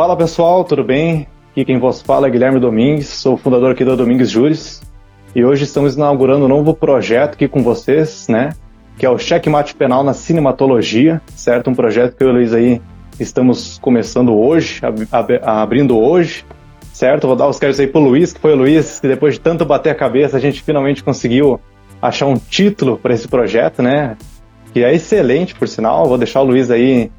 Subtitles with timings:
[0.00, 1.26] Fala pessoal, tudo bem?
[1.50, 4.80] Aqui quem vos fala é Guilherme Domingues, sou fundador aqui da Domingues Júris
[5.36, 8.54] e hoje estamos inaugurando um novo projeto aqui com vocês, né?
[8.96, 11.68] Que é o Checkmate Penal na Cinematologia, certo?
[11.68, 12.80] Um projeto que eu e o Luiz aí
[13.20, 16.46] estamos começando hoje, ab ab abrindo hoje,
[16.94, 17.26] certo?
[17.26, 19.66] Vou dar os créditos aí pro Luiz, que foi o Luiz que depois de tanto
[19.66, 21.60] bater a cabeça a gente finalmente conseguiu
[22.00, 24.16] achar um título para esse projeto, né?
[24.72, 26.06] Que é excelente, por sinal.
[26.06, 27.10] Vou deixar o Luiz aí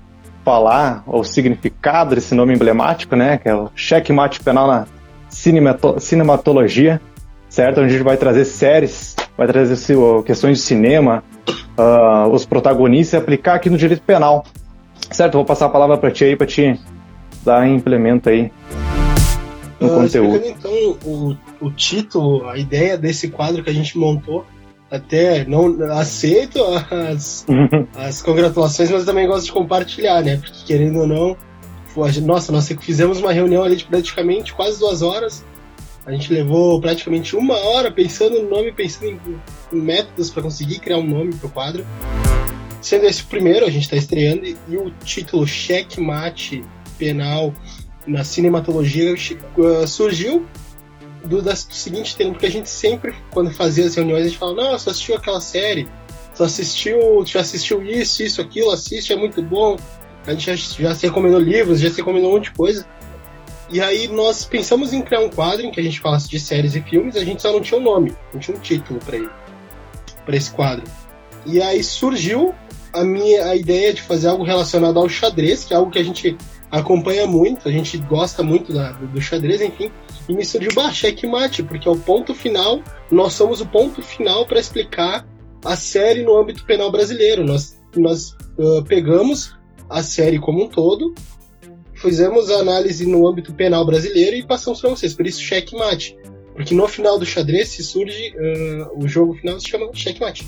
[0.44, 3.38] falar o significado desse nome emblemático, né?
[3.38, 4.88] Que é o checkmate penal na
[5.30, 7.02] cinemato cinematologia,
[7.50, 7.82] certo?
[7.82, 9.78] Onde a gente vai trazer séries, vai trazer
[10.26, 11.24] questões de cinema,
[11.78, 14.46] uh, os protagonistas e aplicar aqui no direito penal.
[15.10, 15.34] Certo?
[15.34, 16.80] Vou passar a palavra para ti aí, para ti
[17.44, 18.52] dar implemento aí
[19.80, 20.46] no uh, conteúdo.
[20.46, 20.72] então
[21.04, 24.46] o, o título, a ideia desse quadro que a gente montou
[24.92, 27.46] até não aceito as,
[27.96, 30.36] as congratulações, mas também gosto de compartilhar, né?
[30.36, 31.38] Porque querendo ou não,
[32.24, 35.46] nossa, nós fizemos uma reunião ali de praticamente quase duas horas.
[36.06, 39.20] A gente levou praticamente uma hora pensando no nome, pensando em,
[39.72, 41.86] métodos para conseguir criar um nome para o quadro.
[42.82, 46.64] Sendo esse o primeiro, a gente está estreando, e, e o título Checkmate
[46.98, 47.54] Penal
[48.08, 50.46] na cinematologia uh, surgiu
[51.24, 54.62] do, do seguinte termo, porque a gente sempre, quando fazia as reuniões, a gente falava,
[54.62, 55.88] não, assistiu aquela série,
[56.34, 59.78] você assistiu, já assistiu isso, isso, aquilo, assiste, é muito bom.
[60.26, 62.86] A gente já, já se recomendou livros, já se recomendou um monte de coisa.
[63.70, 66.76] E aí nós pensamos em criar um quadro em que a gente falasse de séries
[66.76, 69.30] e filmes, a gente só não tinha um nome, não tinha um título para ele,
[70.26, 70.84] para esse quadro.
[71.46, 72.54] E aí surgiu
[72.94, 76.04] a minha a ideia de fazer algo relacionado ao xadrez, que é algo que a
[76.04, 76.38] gente
[76.70, 79.90] acompanha muito, a gente gosta muito da, do xadrez, enfim,
[80.32, 84.46] e me surgiu, bah, checkmate, porque é o ponto final, nós somos o ponto final
[84.46, 85.28] para explicar
[85.64, 87.44] a série no âmbito penal brasileiro.
[87.44, 89.54] Nós, nós uh, pegamos
[89.90, 91.14] a série como um todo,
[91.96, 96.18] fizemos a análise no âmbito penal brasileiro e passamos para vocês, por isso checkmate.
[96.54, 100.48] Porque no final do xadrez se surge, uh, o jogo final se chama checkmate.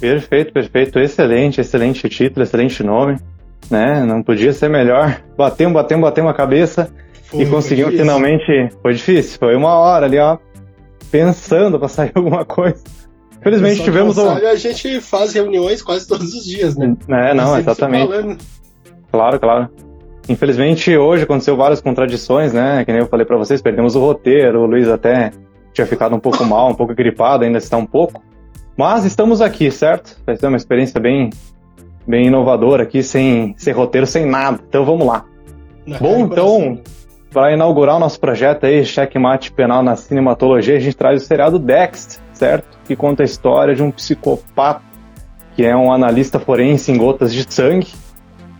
[0.00, 0.98] Perfeito, perfeito.
[0.98, 3.18] Excelente, excelente título, excelente nome
[3.70, 4.04] né?
[4.04, 5.22] Não podia ser melhor.
[5.36, 6.90] Batemos, batemos, batemos a cabeça
[7.30, 8.68] foi, e conseguimos finalmente.
[8.82, 10.38] Foi difícil, foi uma hora ali, ó,
[11.10, 12.82] pensando para sair alguma coisa.
[13.38, 14.18] Infelizmente tivemos.
[14.18, 14.28] Um...
[14.28, 16.94] a gente faz reuniões quase todos os dias, né?
[17.08, 18.38] É, não, exatamente.
[19.10, 19.68] Claro, claro.
[20.28, 22.84] Infelizmente hoje aconteceu várias contradições, né?
[22.84, 25.32] Que nem eu falei para vocês, perdemos o roteiro, o Luiz até
[25.72, 28.22] tinha ficado um pouco mal, um pouco gripado, ainda está um pouco.
[28.76, 30.20] Mas estamos aqui, certo?
[30.24, 31.30] Vai ser uma experiência bem,
[32.06, 34.60] bem inovador aqui, sem, sem roteiro, sem nada.
[34.68, 35.24] Então vamos lá.
[35.86, 36.78] Não, Bom, então,
[37.32, 41.58] para inaugurar o nosso projeto aí, Checkmate Penal na Cinematologia, a gente traz o seriado
[41.58, 42.78] Dexter, certo?
[42.84, 44.82] Que conta a história de um psicopata
[45.54, 47.88] que é um analista forense em gotas de sangue,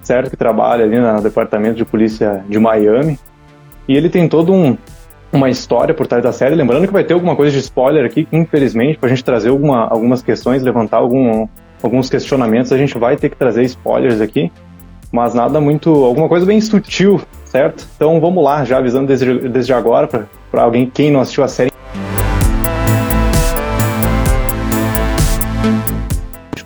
[0.02, 0.30] certo?
[0.30, 3.18] Que trabalha ali no departamento de polícia de Miami.
[3.88, 4.76] E ele tem todo um,
[5.32, 6.54] uma história por trás da série.
[6.54, 9.86] Lembrando que vai ter alguma coisa de spoiler aqui, infelizmente, para a gente trazer alguma,
[9.86, 11.46] algumas questões, levantar algum,
[11.82, 14.50] alguns questionamentos, a gente vai ter que trazer spoilers aqui,
[15.10, 15.90] mas nada muito.
[16.04, 17.20] alguma coisa bem sutil,
[17.50, 17.86] certo?
[17.96, 20.06] Então vamos lá, já avisando desde, desde agora,
[20.50, 21.70] para alguém, quem não assistiu a série.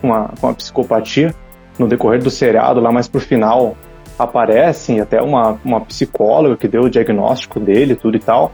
[0.01, 1.35] Com uma, com uma psicopatia
[1.79, 3.75] no decorrer do seriado, lá mais pro final,
[4.19, 8.53] aparece até uma, uma psicóloga que deu o diagnóstico dele, tudo e tal.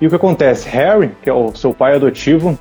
[0.00, 0.68] E o que acontece?
[0.68, 2.58] Harry, que é o seu pai adotivo,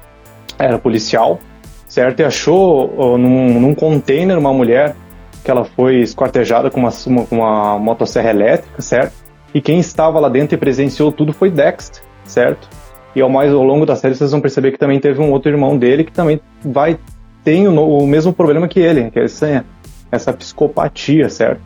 [0.58, 1.40] era policial,
[1.88, 2.22] certo?
[2.22, 4.96] E achou num, num container uma mulher
[5.44, 9.13] que ela foi esquartejada com uma, uma, uma motosserra elétrica, certo?
[9.53, 12.69] E quem estava lá dentro e presenciou tudo foi Dexter, certo?
[13.16, 15.51] E ao mais ao longo da série vocês vão perceber que também teve um outro
[15.51, 16.99] irmão dele que também vai
[17.44, 19.66] tem o, o mesmo problema que ele, que é essa,
[20.11, 21.61] essa psicopatia, certo?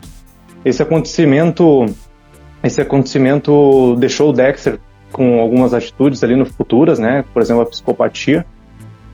[0.63, 1.85] Esse acontecimento
[2.63, 4.79] esse acontecimento deixou o Dexter
[5.11, 7.25] com algumas atitudes ali no futuras, né?
[7.33, 8.45] Por exemplo, a psicopatia,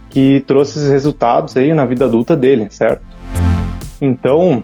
[0.10, 3.04] que trouxe esses resultados aí na vida adulta dele, certo?
[4.02, 4.64] Então,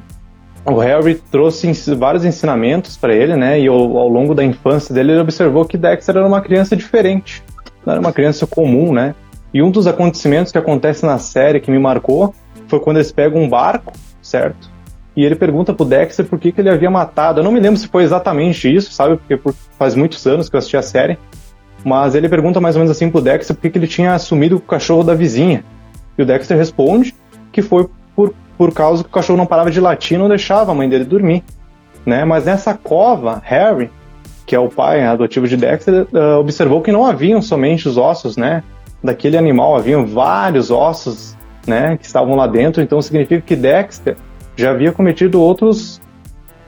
[0.65, 3.59] o Harry trouxe vários ensinamentos para ele, né?
[3.59, 7.43] E ao, ao, longo da infância dele, ele observou que Dexter era uma criança diferente,
[7.85, 9.13] não era uma criança comum, né?
[9.53, 12.33] E um dos acontecimentos que acontece na série que me marcou
[12.67, 14.69] foi quando eles pegam um barco, certo?
[15.15, 17.39] E ele pergunta pro Dexter por que, que ele havia matado.
[17.39, 19.17] Eu não me lembro se foi exatamente isso, sabe?
[19.17, 19.39] Porque
[19.77, 21.17] faz muitos anos que eu assisti a série.
[21.85, 24.57] Mas ele pergunta mais ou menos assim pro Dexter por que, que ele tinha assumido
[24.57, 25.63] o cachorro da vizinha.
[26.17, 27.15] E o Dexter responde
[27.51, 30.71] que foi por, por causa que o cachorro não parava de latir e não deixava
[30.71, 31.43] a mãe dele dormir.
[32.05, 32.23] Né?
[32.23, 33.89] Mas nessa cova, Harry,
[34.45, 38.37] que é o pai adotivo de Dexter, uh, observou que não haviam somente os ossos
[38.37, 38.63] né,
[39.03, 41.35] daquele animal, haviam vários ossos
[41.65, 44.15] né, que estavam lá dentro, então significa que Dexter
[44.55, 45.99] já havia cometido outros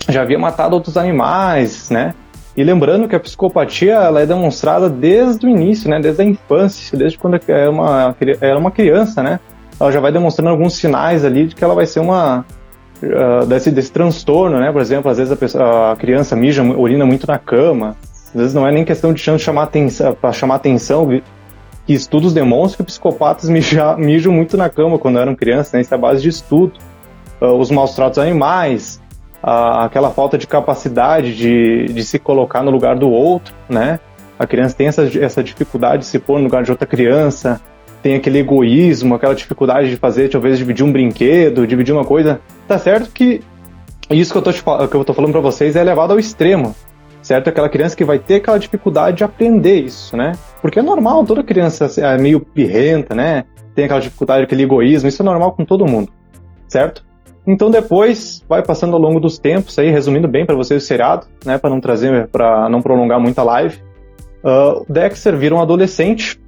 [0.09, 2.13] já havia matado outros animais, né?
[2.55, 5.99] E lembrando que a psicopatia ela é demonstrada desde o início, né?
[5.99, 9.39] Desde a infância, desde quando é uma, é uma criança, né?
[9.79, 12.45] Ela já vai demonstrando alguns sinais ali de que ela vai ser uma
[13.01, 14.71] uh, desse, desse transtorno, né?
[14.71, 17.95] Por exemplo, às vezes a, pessoa, a criança mija, urina muito na cama.
[18.29, 21.07] Às vezes não é nem questão de chamar atenção, para chamar atenção.
[21.85, 25.81] Que estudos demonstram que psicopatas mijam, mijam muito na cama quando eram crianças, né?
[25.81, 26.73] Isso é a base de estudo.
[27.39, 28.99] Uh, os maus tratos animais,
[29.43, 33.99] uh, aquela falta de capacidade de, de se colocar no lugar do outro, né?
[34.39, 37.59] A criança tem essa, essa dificuldade de se pôr no lugar de outra criança,
[38.07, 42.39] tem aquele egoísmo, aquela dificuldade de fazer, talvez, dividir um brinquedo, dividir uma coisa.
[42.65, 43.41] Tá certo que
[44.09, 46.73] isso que eu tô, te, que eu tô falando para vocês é levado ao extremo,
[47.21, 47.49] certo?
[47.49, 50.31] Aquela criança que vai ter aquela dificuldade de aprender isso, né?
[50.61, 53.43] Porque é normal, toda criança é meio pirrenta, né?
[53.75, 56.09] Tem aquela dificuldade, aquele egoísmo, isso é normal com todo mundo,
[56.69, 57.03] certo?
[57.45, 61.27] Então depois vai passando ao longo dos tempos, aí resumindo bem para vocês o seriado,
[61.45, 63.81] né, para não trazer, para não prolongar muito a live.
[64.41, 66.39] Uh, Dexter vira um adolescente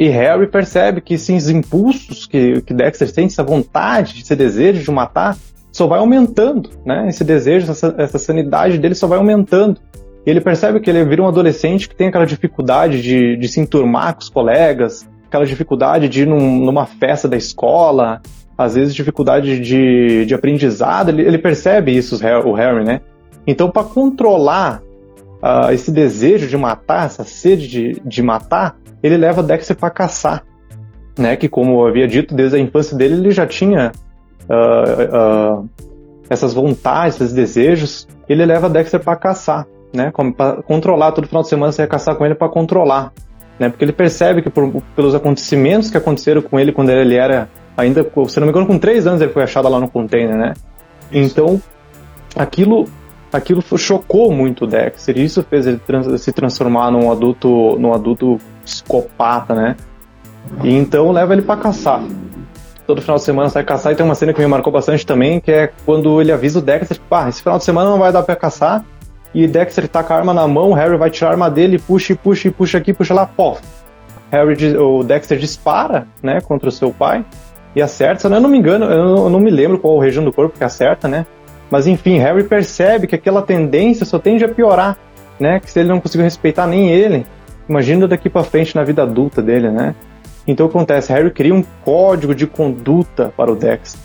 [0.00, 4.90] e Harry percebe que esses impulsos que, que Dexter sente, essa vontade, esse desejo de
[4.90, 5.36] matar,
[5.70, 7.06] só vai aumentando, né?
[7.06, 9.78] Esse desejo, essa, essa sanidade dele só vai aumentando.
[10.24, 13.60] E ele percebe que ele vira um adolescente que tem aquela dificuldade de, de se
[13.60, 18.22] enturmar com os colegas, aquela dificuldade de ir num, numa festa da escola,
[18.56, 21.10] às vezes dificuldade de, de aprendizado.
[21.10, 22.16] Ele, ele percebe isso,
[22.46, 23.02] o Harry, né?
[23.46, 24.80] Então, para controlar
[25.42, 30.44] uh, esse desejo de matar, essa sede de, de matar, ele leva Dexter para caçar,
[31.18, 31.36] né?
[31.36, 33.92] Que como eu havia dito desde a infância dele, ele já tinha
[34.48, 35.70] uh, uh,
[36.28, 38.06] essas vontades, esses desejos.
[38.28, 40.12] Ele leva Dexter para caçar, né?
[40.36, 43.12] Para controlar todo final de semana você ia caçar com ele para controlar,
[43.58, 43.68] né?
[43.68, 48.06] Porque ele percebe que por, pelos acontecimentos que aconteceram com ele quando ele era ainda,
[48.28, 50.54] se não me engano, com três anos ele foi achado lá no container, né?
[51.10, 51.60] Então
[52.36, 52.86] aquilo
[53.32, 58.38] aquilo chocou muito o Dexter isso fez ele trans se transformar num adulto num adulto
[58.64, 59.76] psicopata, né?
[60.62, 62.02] E então leva ele para caçar.
[62.86, 65.40] Todo final de semana sai caçar e tem uma cena que me marcou bastante também,
[65.40, 68.12] que é quando ele avisa o Dexter, tipo, ah, esse final de semana não vai
[68.12, 68.84] dar para caçar.
[69.32, 72.14] E Dexter tá com a arma na mão, Harry vai tirar a arma dele, puxa
[72.14, 73.56] e puxa e puxa aqui, puxa lá, pô.
[74.32, 77.24] Harry, o Dexter dispara, né, contra o seu pai
[77.74, 78.20] e acerta.
[78.20, 81.06] Se eu não me engano, eu não me lembro qual região do corpo que acerta,
[81.06, 81.26] né?
[81.70, 84.98] Mas enfim, Harry percebe que aquela tendência só tende a piorar,
[85.38, 85.60] né?
[85.60, 87.24] Que se ele não conseguir respeitar nem ele,
[87.70, 89.94] Imagina daqui para frente na vida adulta dele, né?
[90.44, 91.12] Então acontece?
[91.12, 94.00] Harry cria um código de conduta para o Dexter.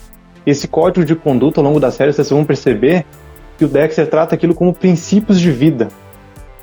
[0.46, 3.04] Esse código de conduta ao longo da série vocês vão perceber
[3.58, 5.88] que o Dexter trata aquilo como princípios de vida,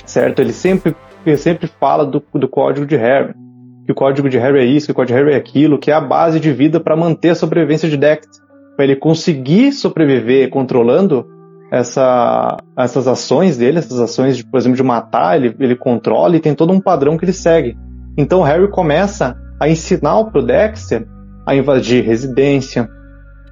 [0.06, 0.39] certo?
[0.39, 0.95] Ele sempre,
[1.25, 3.33] ele sempre fala do, do código de Harry,
[3.85, 5.91] que o código de Harry é isso, que o código de Harry é aquilo, que
[5.91, 8.43] é a base de vida para manter a sobrevivência de Dexter,
[8.75, 11.27] para ele conseguir sobreviver controlando
[11.71, 16.39] essa, essas ações dele, essas ações, de, por exemplo, de matar, ele, ele controla e
[16.39, 17.75] tem todo um padrão que ele segue.
[18.17, 21.07] Então o Harry começa a ensinar pro Dexter
[21.45, 22.87] a invadir residência,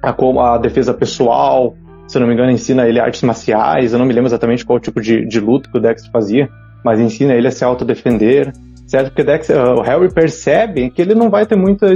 [0.02, 1.74] a, a defesa pessoal,
[2.06, 4.78] se eu não me engano, ensina ele artes marciais, eu não me lembro exatamente qual
[4.78, 6.48] tipo de, de luta que o Dexter fazia,
[6.84, 8.52] mas ensina ele a se autodefender,
[8.86, 9.12] certo?
[9.12, 11.86] Porque o Harry percebe que ele não vai ter muita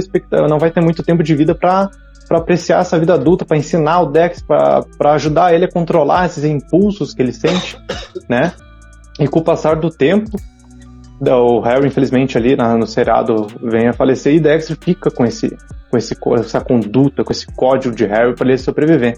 [0.49, 1.89] não vai ter muito tempo de vida para
[2.27, 6.43] para apreciar essa vida adulta, para ensinar o Dex, para ajudar ele a controlar esses
[6.43, 7.77] impulsos que ele sente,
[8.29, 8.53] né?
[9.19, 10.37] E com o passar do tempo,
[11.19, 15.55] o Harry, infelizmente, ali no seriado vem a falecer e Dexter fica com, esse,
[15.89, 19.17] com esse, essa conduta, com esse código de Harry para ele sobreviver.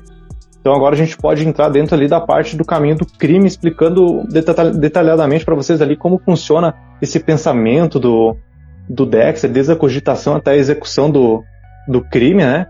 [0.61, 4.23] Então agora a gente pode entrar dentro ali da parte do caminho do crime, explicando
[4.27, 8.35] detalhadamente para vocês ali como funciona esse pensamento do,
[8.89, 11.43] do Dexter, desde a cogitação até a execução do,
[11.87, 12.67] do crime, né?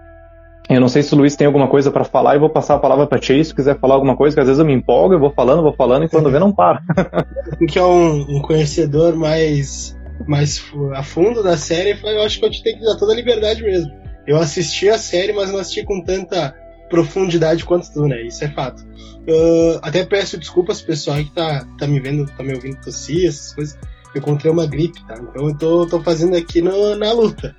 [0.69, 2.79] Eu não sei se o Luiz tem alguma coisa para falar e vou passar a
[2.79, 5.19] palavra para Chase se quiser falar alguma coisa, que às vezes eu me empolgo, eu
[5.19, 6.83] vou falando, vou falando e quando vê não para.
[7.67, 9.97] que é um, um, conhecedor mais,
[10.27, 13.15] mais a fundo da série, eu acho que eu te tenho que dar toda a
[13.15, 13.91] liberdade mesmo.
[14.27, 16.53] Eu assisti a série, mas não assisti com tanta
[16.87, 18.21] profundidade quanto tu, né?
[18.21, 18.83] Isso é fato.
[19.27, 23.53] Uh, até peço desculpas pessoal que tá, tá me vendo, tá me ouvindo tossir, essas
[23.55, 23.79] coisas.
[24.13, 25.15] Eu encontrei uma gripe, tá?
[25.15, 27.55] Então eu tô, tô fazendo aqui no, na luta.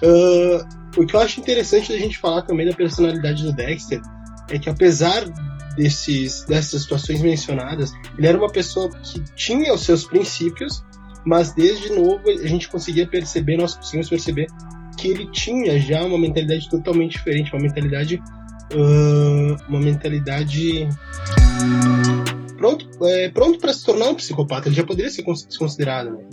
[0.00, 4.00] Uh, o que eu acho interessante da gente falar também da personalidade do Dexter
[4.50, 5.24] é que apesar
[5.76, 10.82] desses, dessas situações mencionadas, ele era uma pessoa que tinha os seus princípios,
[11.24, 14.46] mas desde novo a gente conseguia perceber, nós conseguimos perceber
[14.96, 18.22] que ele tinha já uma mentalidade totalmente diferente, uma mentalidade
[18.72, 20.88] uh, uma mentalidade
[22.56, 24.68] pronto é, pronto para se tornar um psicopata.
[24.68, 26.12] Ele já poderia ser considerado.
[26.12, 26.24] Né?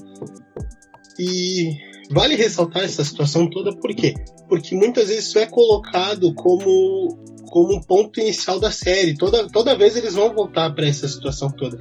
[1.20, 1.78] E
[2.12, 4.14] Vale ressaltar essa situação toda por quê?
[4.48, 7.18] Porque muitas vezes isso é colocado como,
[7.50, 9.16] como um ponto inicial da série.
[9.16, 11.78] Toda, toda vez eles vão voltar para essa situação toda.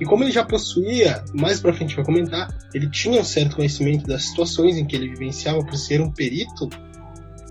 [0.00, 4.06] E como ele já possuía, mais pra frente vai comentar, ele tinha um certo conhecimento
[4.06, 6.68] das situações em que ele vivenciava por ser um perito,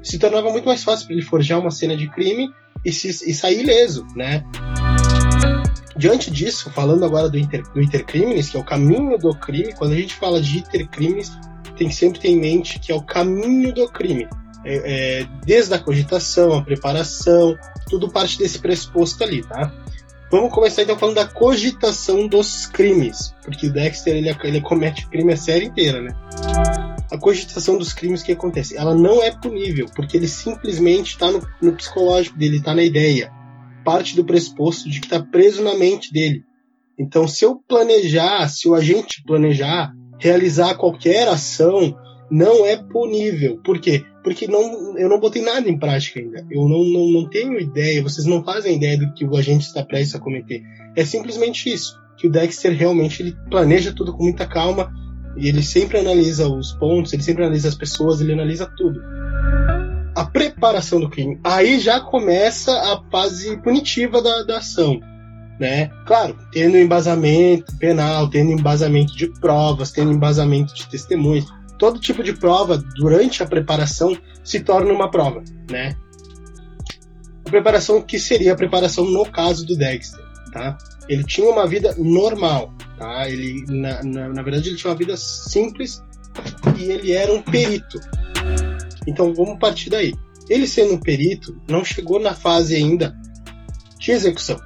[0.01, 2.49] se tornava muito mais fácil para ele forjar uma cena de crime
[2.83, 4.43] e, se, e sair ileso, né?
[5.95, 9.91] Diante disso, falando agora do, inter, do intercrimes, que é o caminho do crime, quando
[9.91, 11.31] a gente fala de intercrimes,
[11.79, 14.27] tem que sempre ter em mente que é o caminho do crime.
[14.65, 17.57] É, é, desde a cogitação, a preparação,
[17.89, 19.73] tudo parte desse pressuposto ali, tá?
[20.29, 25.33] Vamos começar então falando da cogitação dos crimes, porque o Dexter ele, ele comete crime
[25.33, 26.13] a série inteira, né?
[27.09, 31.41] A cogitação dos crimes que acontece, ela não é punível, porque ele simplesmente está no,
[31.61, 33.31] no, psicológico dele, está na ideia,
[33.83, 36.43] parte do pressuposto de que está preso na mente dele.
[36.99, 41.97] Então, se eu planejar, se o agente planejar realizar qualquer ação,
[42.29, 43.59] não é punível.
[43.63, 44.05] Por quê?
[44.23, 46.45] Porque não, eu não botei nada em prática ainda.
[46.51, 49.83] Eu não, não, não tenho ideia, vocês não fazem ideia do que o agente está
[49.83, 50.61] prestes a cometer.
[50.95, 51.97] É simplesmente isso.
[52.17, 54.91] Que o Dexter realmente ele planeja tudo com muita calma
[55.37, 59.01] e ele sempre analisa os pontos, ele sempre analisa as pessoas, ele analisa tudo.
[60.15, 61.39] A preparação do crime.
[61.43, 64.99] Aí já começa a fase punitiva da, da ação.
[65.59, 65.91] Né?
[66.05, 71.45] Claro, tendo embasamento penal, tendo embasamento de provas, tendo embasamento de testemunhas
[71.79, 75.95] todo tipo de prova durante a preparação se torna uma prova, né?
[77.47, 80.77] A preparação que seria a preparação no caso do Dexter, tá?
[81.07, 83.27] Ele tinha uma vida normal, tá?
[83.27, 86.03] Ele, na, na, na verdade, ele tinha uma vida simples
[86.77, 87.99] e ele era um perito.
[89.07, 90.13] Então vamos partir daí.
[90.49, 93.15] Ele sendo um perito, não chegou na fase ainda
[93.97, 94.59] de execução,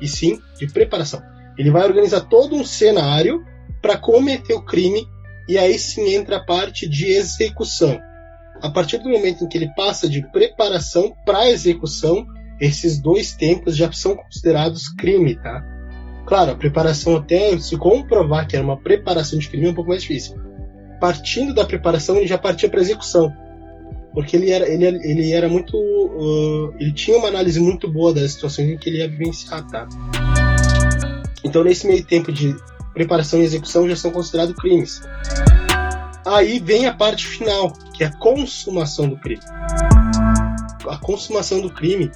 [0.00, 1.22] e sim de preparação.
[1.58, 3.44] Ele vai organizar todo um cenário
[3.80, 5.06] para cometer o crime
[5.48, 8.00] e aí sim entra a parte de execução.
[8.60, 12.26] A partir do momento em que ele passa de preparação para execução,
[12.60, 15.62] esses dois tempos já são considerados crime, tá?
[16.26, 19.90] Claro, a preparação até se comprovar que era uma preparação de crime é um pouco
[19.90, 20.36] mais difícil.
[21.00, 23.32] Partindo da preparação, ele já partia para execução,
[24.16, 28.32] porque ele era, ele, ele era muito, uh, ele tinha uma análise muito boa das
[28.32, 29.86] situações em que ele ia vivenciar, tá?
[31.44, 32.56] Então nesse meio tempo de
[32.94, 35.02] preparação e execução já são considerados crimes.
[36.24, 39.42] Aí vem a parte final, que é a consumação do crime.
[40.88, 42.10] A consumação do crime,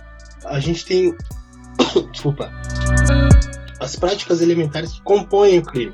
[0.47, 1.15] a gente tem.
[2.13, 2.51] Desculpa.
[3.79, 5.93] As práticas elementares que compõem o crime.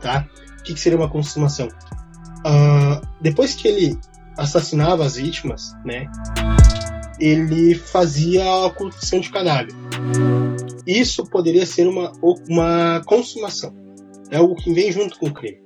[0.00, 0.28] Tá?
[0.60, 1.66] O que, que seria uma consumação?
[2.46, 3.98] Uh, depois que ele
[4.40, 6.10] assassinava as vítimas, né?
[7.18, 9.74] Ele fazia a ocultação de cadáver.
[10.86, 12.12] Isso poderia ser uma,
[12.48, 13.80] uma consumação
[14.30, 15.58] é algo que vem junto com o crime.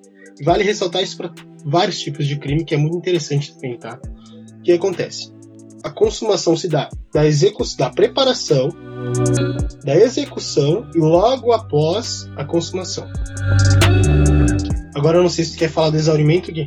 [0.42, 1.32] Vale ressaltar isso para
[1.64, 4.00] vários tipos de crime, que é muito interessante também, tá?
[4.58, 5.32] O que acontece?
[5.82, 8.70] A consumação se dá da execução, da preparação,
[9.84, 13.06] da execução e logo após a consumação.
[14.94, 16.66] Agora eu não sei se tu quer falar do exaurimento, Gui.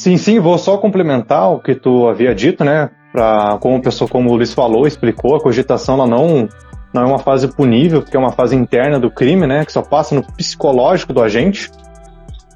[0.00, 2.88] Sim, sim, vou só complementar o que tu havia dito, né?
[3.12, 6.48] Pra, como, a pessoa, como o Luiz falou, explicou, a cogitação ela não
[6.94, 9.82] não é uma fase punível, porque é uma fase interna do crime, né, que só
[9.82, 11.70] passa no psicológico do agente,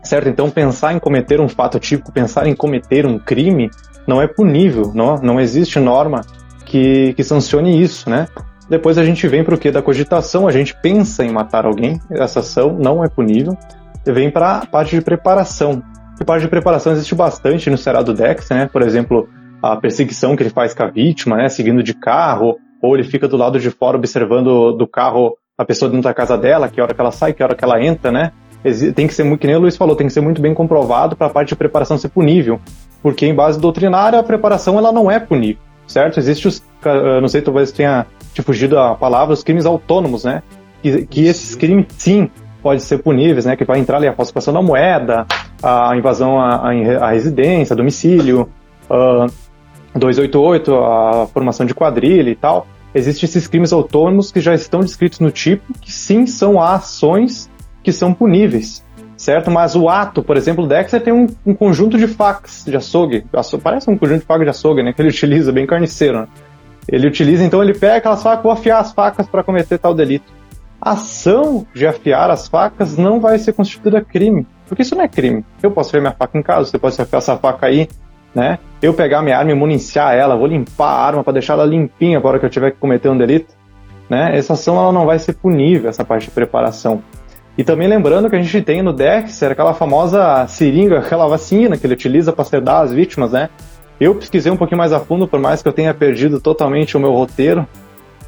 [0.02, 0.30] certo?
[0.30, 3.70] Então pensar em cometer um fato típico, pensar em cometer um crime,
[4.06, 6.22] não é punível, não, não existe norma
[6.64, 8.26] que, que sancione isso, né?
[8.70, 12.00] Depois a gente vem para o que da cogitação, a gente pensa em matar alguém,
[12.10, 13.54] essa ação não é punível,
[14.02, 15.82] vem para a parte de preparação.
[16.20, 18.68] A parte de preparação existe bastante no Será do Dex, né?
[18.72, 19.28] Por exemplo,
[19.62, 21.48] a perseguição que ele faz com a vítima, né?
[21.48, 25.90] Seguindo de carro, ou ele fica do lado de fora observando do carro a pessoa
[25.90, 28.32] dentro da casa dela, que hora que ela sai, que hora que ela entra, né?
[28.94, 31.14] Tem que ser muito, que nem o Luiz falou, tem que ser muito bem comprovado
[31.14, 32.58] para a parte de preparação ser punível.
[33.02, 36.18] Porque em base doutrinária, a preparação ela não é punível, certo?
[36.18, 36.62] Existe os,
[37.20, 40.42] não sei, talvez tenha te fugido a palavra, os crimes autônomos, né?
[40.82, 42.30] Que, que esses crimes, sim,
[42.64, 43.54] podem ser puníveis, né?
[43.54, 45.26] Que vai entrar ali a falsificação da moeda,
[45.62, 48.48] a invasão à, à residência, domicílio,
[48.90, 49.30] uh,
[49.94, 55.18] 288, a formação de quadrilha e tal existem esses crimes autônomos que já estão descritos
[55.18, 57.50] no tipo, que sim são ações
[57.82, 58.84] que são puníveis,
[59.16, 59.50] certo?
[59.50, 63.26] Mas o ato, por exemplo, o Dexter tem um, um conjunto de facas de açougue,
[63.62, 66.28] parece um conjunto de facas de açougue, né, que ele utiliza, bem carniceiro, né?
[66.86, 70.30] Ele utiliza, então ele pega aquelas facas, vou afiar as facas para cometer tal delito.
[70.84, 75.42] Ação de afiar as facas não vai ser constituída crime, porque isso não é crime.
[75.62, 77.88] Eu posso afiar minha faca em casa, você pode afiar essa faca aí,
[78.34, 78.58] né?
[78.82, 82.20] Eu pegar minha arma e municiar ela, vou limpar a arma para deixar ela limpinha
[82.20, 83.54] para que eu tiver que cometer um delito,
[84.10, 84.36] né?
[84.36, 87.02] Essa ação ela não vai ser punível, essa parte de preparação.
[87.56, 91.86] E também lembrando que a gente tem no Dexter aquela famosa seringa, aquela vacina que
[91.86, 93.48] ele utiliza para sedar as vítimas, né?
[93.98, 97.00] Eu pesquisei um pouquinho mais a fundo, por mais que eu tenha perdido totalmente o
[97.00, 97.66] meu roteiro.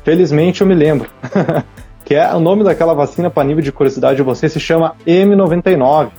[0.05, 1.11] Felizmente eu me lembro.
[2.07, 6.11] que é o nome daquela vacina para nível de curiosidade de você se chama M99,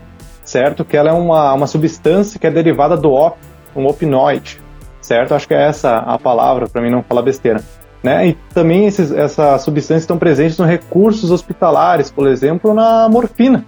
[0.44, 0.84] certo?
[0.84, 3.39] Que ela é uma, uma substância que é derivada do ópio,
[3.74, 4.60] um opinoide,
[5.00, 5.34] certo?
[5.34, 7.63] Acho que é essa a palavra para mim não falar besteira.
[8.03, 8.27] Né?
[8.27, 13.65] E também esses, essas substâncias estão presentes nos recursos hospitalares, por exemplo, na morfina,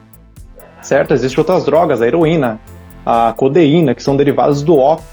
[0.81, 1.13] certo?
[1.13, 2.59] Existem outras drogas, a heroína,
[3.05, 5.05] a codeína, que são derivadas do ópio,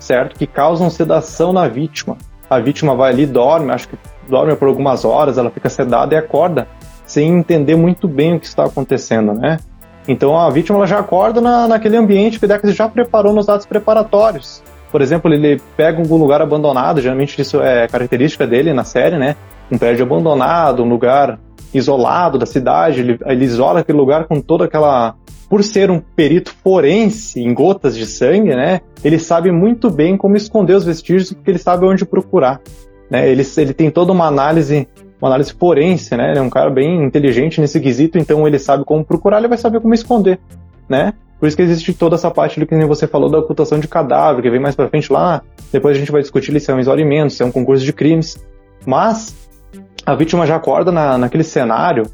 [0.00, 0.34] certo?
[0.34, 2.16] Que causam sedação na vítima.
[2.54, 3.96] A vítima vai ali, dorme, acho que
[4.28, 6.68] dorme por algumas horas, ela fica sedada e acorda
[7.06, 9.58] sem entender muito bem o que está acontecendo, né?
[10.06, 13.46] Então a vítima ela já acorda na, naquele ambiente que o Dex já preparou nos
[13.46, 14.62] dados preparatórios.
[14.92, 19.34] Por exemplo, ele pega algum lugar abandonado, geralmente isso é característica dele na série, né?
[19.70, 21.38] Um prédio abandonado, um lugar
[21.74, 25.14] isolado da cidade, ele, ele isola aquele lugar com toda aquela
[25.48, 30.36] por ser um perito forense em gotas de sangue, né, ele sabe muito bem como
[30.36, 32.60] esconder os vestígios porque ele sabe onde procurar.
[33.10, 33.28] Né?
[33.28, 34.88] Ele, ele tem toda uma análise,
[35.20, 36.30] uma análise forense, né?
[36.30, 39.58] Ele é um cara bem inteligente nesse quesito, então ele sabe como procurar, ele vai
[39.58, 40.38] saber como esconder,
[40.88, 41.12] né?
[41.38, 44.42] Por isso que existe toda essa parte do que você falou da ocultação de cadáver,
[44.42, 45.42] que vem mais para frente lá.
[45.70, 48.42] Depois a gente vai discutir se é um isolamento, se é um concurso de crimes.
[48.86, 49.34] Mas
[50.04, 52.04] a vítima já acorda na, naquele cenário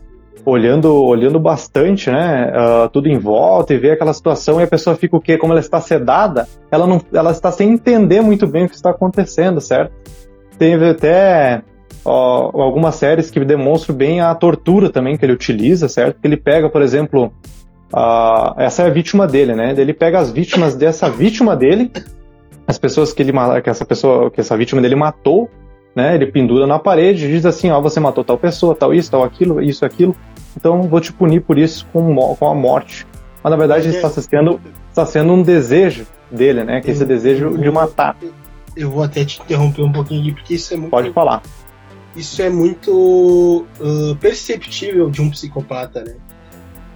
[0.44, 4.97] olhando, olhando bastante, né, uh, tudo em volta e vê aquela situação e a pessoa
[4.97, 5.37] fica o quê?
[5.37, 8.90] Como ela está sedada, ela não, ela está sem entender muito bem o que está
[8.90, 9.92] acontecendo, certo?
[10.59, 11.62] Teve até
[12.04, 16.20] ó, algumas séries que demonstram bem a tortura também que ele utiliza, certo?
[16.20, 17.32] Que ele pega, por exemplo,
[17.92, 19.75] uh, essa é a vítima dele, né?
[19.76, 21.90] Ele pega as vítimas dessa vítima dele,
[22.66, 23.32] as pessoas que ele
[23.62, 25.50] que essa pessoa, que essa vítima dele matou,
[25.94, 26.14] né?
[26.14, 29.25] Ele pendura na parede e diz assim, ó, você matou tal pessoa, tal isso, tal
[29.25, 30.16] aquilo, isso, aquilo
[30.56, 33.06] então vou te punir por isso com, com a morte.
[33.42, 36.80] Mas na verdade é, está sendo, está sendo um desejo dele, né?
[36.80, 38.16] Que é esse desejo de matar.
[38.76, 40.90] Eu vou até te interromper um pouquinho aqui, porque isso é muito.
[40.90, 41.42] Pode falar.
[42.14, 46.16] Isso é muito uh, perceptível de um psicopata, né?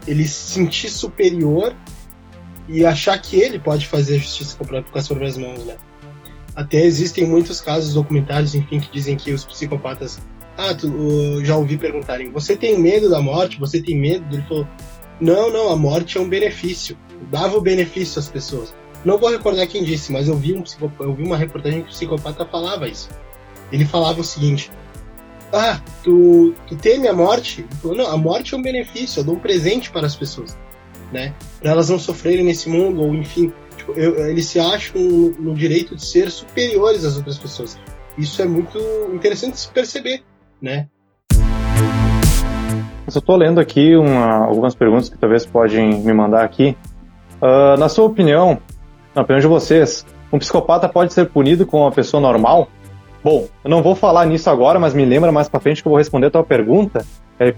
[0.06, 1.72] Ele se sentir superior
[2.68, 5.76] e achar que ele pode fazer a justiça com as próprias mãos, né?
[6.54, 10.20] Até existem muitos casos documentários, enfim, que dizem que os psicopatas
[10.56, 13.58] ah, tu, já ouvi perguntarem, você tem medo da morte?
[13.58, 14.24] Você tem medo?
[14.32, 14.68] Ele falou,
[15.20, 16.96] não, não, a morte é um benefício.
[17.30, 18.74] Dava o benefício às pessoas.
[19.04, 20.62] Não vou recordar quem disse, mas eu vi, um
[21.00, 23.08] eu vi uma reportagem que o psicopata falava isso.
[23.70, 24.70] Ele falava o seguinte:
[25.52, 27.60] Ah, tu, tu teme a morte?
[27.60, 30.56] Ele falou, não, a morte é um benefício, eu dou um presente para as pessoas,
[31.12, 31.34] né?
[31.60, 33.52] Para elas não sofrerem nesse mundo, ou enfim.
[33.84, 35.00] Tipo, eu, eles se acham
[35.38, 37.78] no, direito de ser superiores às outras pessoas.
[38.16, 38.78] Isso é muito
[39.12, 40.22] interessante se perceber
[40.64, 40.88] né?
[43.06, 46.74] Eu só estou lendo aqui uma, algumas perguntas que talvez podem me mandar aqui.
[47.36, 48.58] Uh, na sua opinião,
[49.14, 52.68] na opinião de vocês, um psicopata pode ser punido com uma pessoa normal?
[53.22, 55.90] Bom, eu não vou falar nisso agora, mas me lembra mais para frente que eu
[55.90, 57.04] vou responder a tua pergunta.
[57.38, 57.54] É,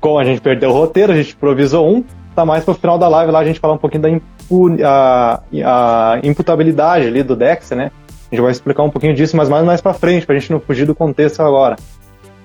[0.00, 3.08] como a gente perdeu o roteiro, a gente improvisou um, tá mais pro final da
[3.08, 7.70] live lá a gente falar um pouquinho da impu a, a imputabilidade ali do Dex,
[7.70, 7.90] né?
[8.30, 10.60] A gente vai explicar um pouquinho disso, mas mais mais para frente, pra gente não
[10.60, 11.76] fugir do contexto agora.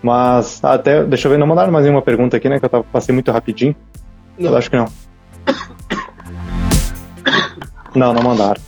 [0.01, 2.59] Mas até, deixa eu ver, não mandaram mais nenhuma pergunta aqui, né?
[2.59, 3.75] Que eu tava, passei muito rapidinho.
[4.37, 4.51] Não.
[4.51, 4.87] Eu acho que não.
[7.95, 8.61] Não, não mandaram.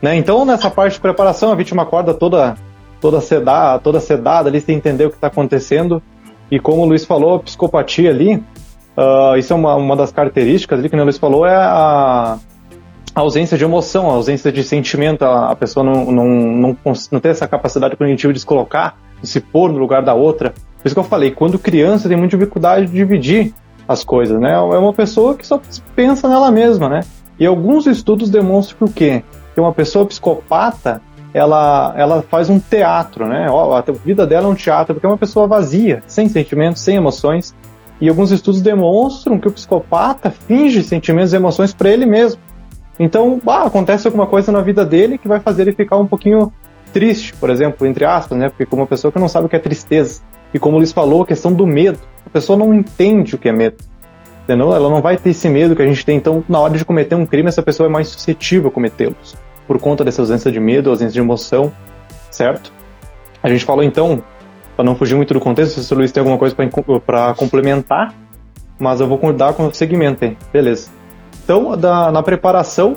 [0.00, 0.16] Né?
[0.16, 2.56] Então, nessa parte de preparação, a vítima acorda toda,
[3.00, 6.02] toda, sedada, toda sedada ali, sem entender o que está acontecendo.
[6.50, 8.42] E como o Luiz falou, a psicopatia ali,
[8.96, 12.38] uh, isso é uma, uma das características ali, que o Luiz falou, é a,
[13.14, 15.24] a ausência de emoção, a ausência de sentimento.
[15.24, 16.76] A, pessoa não, não, não,
[17.10, 20.50] não tem essa capacidade cognitiva de se colocar, de se pôr no lugar da outra.
[20.50, 23.54] Por isso que eu falei, quando criança tem muita dificuldade de dividir
[23.86, 24.52] as coisas, né?
[24.52, 25.60] É uma pessoa que só
[25.94, 27.00] pensa nela mesma, né?
[27.38, 29.22] E alguns estudos demonstram que o quê?
[29.54, 31.02] Que uma pessoa psicopata,
[31.34, 33.46] ela, ela faz um teatro, né?
[33.48, 37.54] A vida dela é um teatro, porque é uma pessoa vazia, sem sentimentos, sem emoções.
[38.02, 42.40] E alguns estudos demonstram que o psicopata finge sentimentos e emoções para ele mesmo.
[42.98, 46.52] Então, bah, acontece alguma coisa na vida dele que vai fazer ele ficar um pouquinho
[46.92, 48.48] triste, por exemplo, entre aspas, né?
[48.48, 50.20] Porque como uma pessoa que não sabe o que é tristeza.
[50.52, 52.00] E como o Luiz falou, a questão do medo.
[52.26, 53.76] A pessoa não entende o que é medo.
[54.42, 54.74] Entendeu?
[54.74, 56.16] Ela não vai ter esse medo que a gente tem.
[56.16, 59.36] Então, na hora de cometer um crime, essa pessoa é mais suscetível a cometê-los.
[59.64, 61.72] Por conta dessa ausência de medo, ausência de emoção,
[62.32, 62.72] certo?
[63.40, 64.24] A gente falou então,
[64.76, 66.54] para não fugir muito do contexto, se o Luiz tem alguma coisa
[67.04, 68.14] para complementar,
[68.78, 70.36] mas eu vou dar com o segmento.
[70.52, 70.90] Beleza.
[71.44, 72.96] Então, da, na preparação,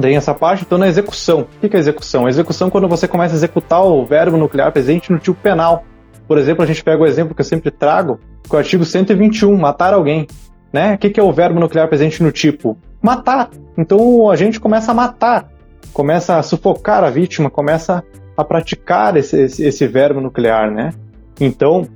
[0.00, 1.46] tem essa parte, então na execução.
[1.62, 2.26] O que é execução?
[2.26, 5.84] A execução é quando você começa a executar o verbo nuclear presente no tipo penal.
[6.26, 8.84] Por exemplo, a gente pega o exemplo que eu sempre trago, que é o artigo
[8.84, 10.26] 121, matar alguém.
[10.72, 10.94] Né?
[10.94, 12.76] O que é o verbo nuclear presente no tipo?
[13.00, 13.50] Matar.
[13.78, 15.48] Então a gente começa a matar.
[15.92, 18.04] começa a sufocar a vítima, começa
[18.36, 20.92] a praticar esse, esse, esse verbo nuclear, né?
[21.40, 21.86] Então,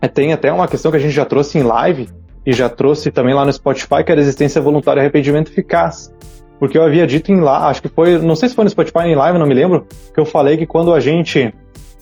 [0.00, 2.08] é, tem até uma questão que a gente já trouxe em live
[2.44, 6.12] e já trouxe também lá no Spotify, que é a resistência voluntária e arrependimento eficaz.
[6.58, 9.06] Porque eu havia dito em lá, acho que foi, não sei se foi no Spotify
[9.06, 11.52] em live, não me lembro, que eu falei que quando a gente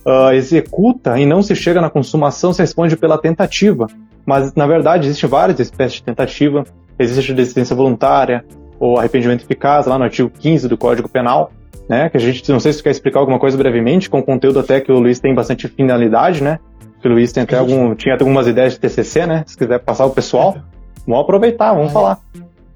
[0.06, 3.86] uh, executa e não se chega na consumação, se responde pela tentativa.
[4.26, 6.64] Mas, na verdade, existem várias espécies de tentativa.
[6.98, 8.44] Existe a resistência voluntária,
[8.78, 11.52] ou arrependimento eficaz, lá no artigo 15 do Código Penal,
[11.90, 12.08] né?
[12.08, 14.92] Que a gente, não sei se quer explicar alguma coisa brevemente, com conteúdo até que
[14.92, 16.60] o Luiz tem bastante finalidade, né?
[17.02, 19.42] Que o Luiz tem até algum, tinha até algumas ideias de TCC, né?
[19.44, 20.56] Se quiser passar o pessoal,
[21.04, 22.20] vamos aproveitar, vamos falar.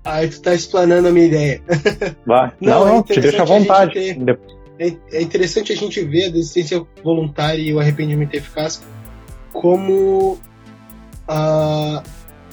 [0.05, 1.63] Aí tu tá explanando a minha ideia.
[2.27, 2.51] Vai.
[2.61, 3.93] Não, não, é te deixa à vontade.
[3.95, 4.39] Ter,
[4.81, 8.83] é, é interessante a gente ver a desistência voluntária e o arrependimento eficaz
[9.53, 10.39] como
[11.29, 12.03] a,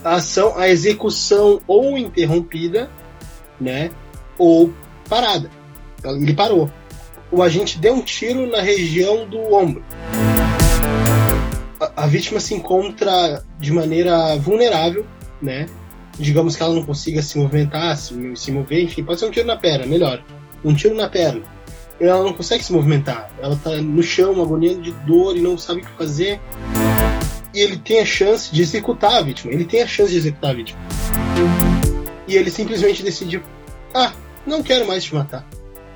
[0.04, 2.88] a ação, a execução ou interrompida,
[3.60, 3.90] né,
[4.38, 4.72] ou
[5.10, 5.50] parada.
[6.04, 6.70] Ele parou.
[7.32, 9.84] O agente deu um tiro na região do ombro.
[11.80, 15.06] A, a vítima se encontra de maneira vulnerável,
[15.42, 15.68] né?
[16.20, 19.48] Digamos que ela não consiga se movimentar, se, se mover, enfim, pode ser um tiro
[19.48, 20.22] na perna, melhor.
[20.64, 21.42] Um tiro na perna.
[22.00, 23.32] Ela não consegue se movimentar.
[23.42, 26.40] Ela tá no chão, agoniando de dor e não sabe o que fazer
[27.54, 29.54] e ele tem a chance de executar a vítima.
[29.54, 30.80] Ele tem a chance de executar a vítima.
[32.28, 33.42] E ele simplesmente decide:
[33.94, 34.14] ah,
[34.46, 35.46] não quero mais te matar.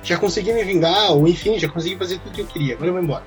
[0.06, 2.90] Já consegui me vingar, ou enfim, já consegui fazer tudo o que eu queria, agora
[2.90, 3.24] eu vou embora.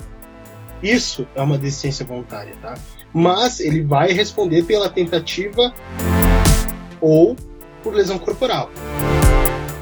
[0.82, 2.74] Isso é uma desistência voluntária, tá?
[3.14, 5.74] Mas ele vai responder pela tentativa
[7.02, 7.36] ou
[7.84, 8.72] por lesão corporal.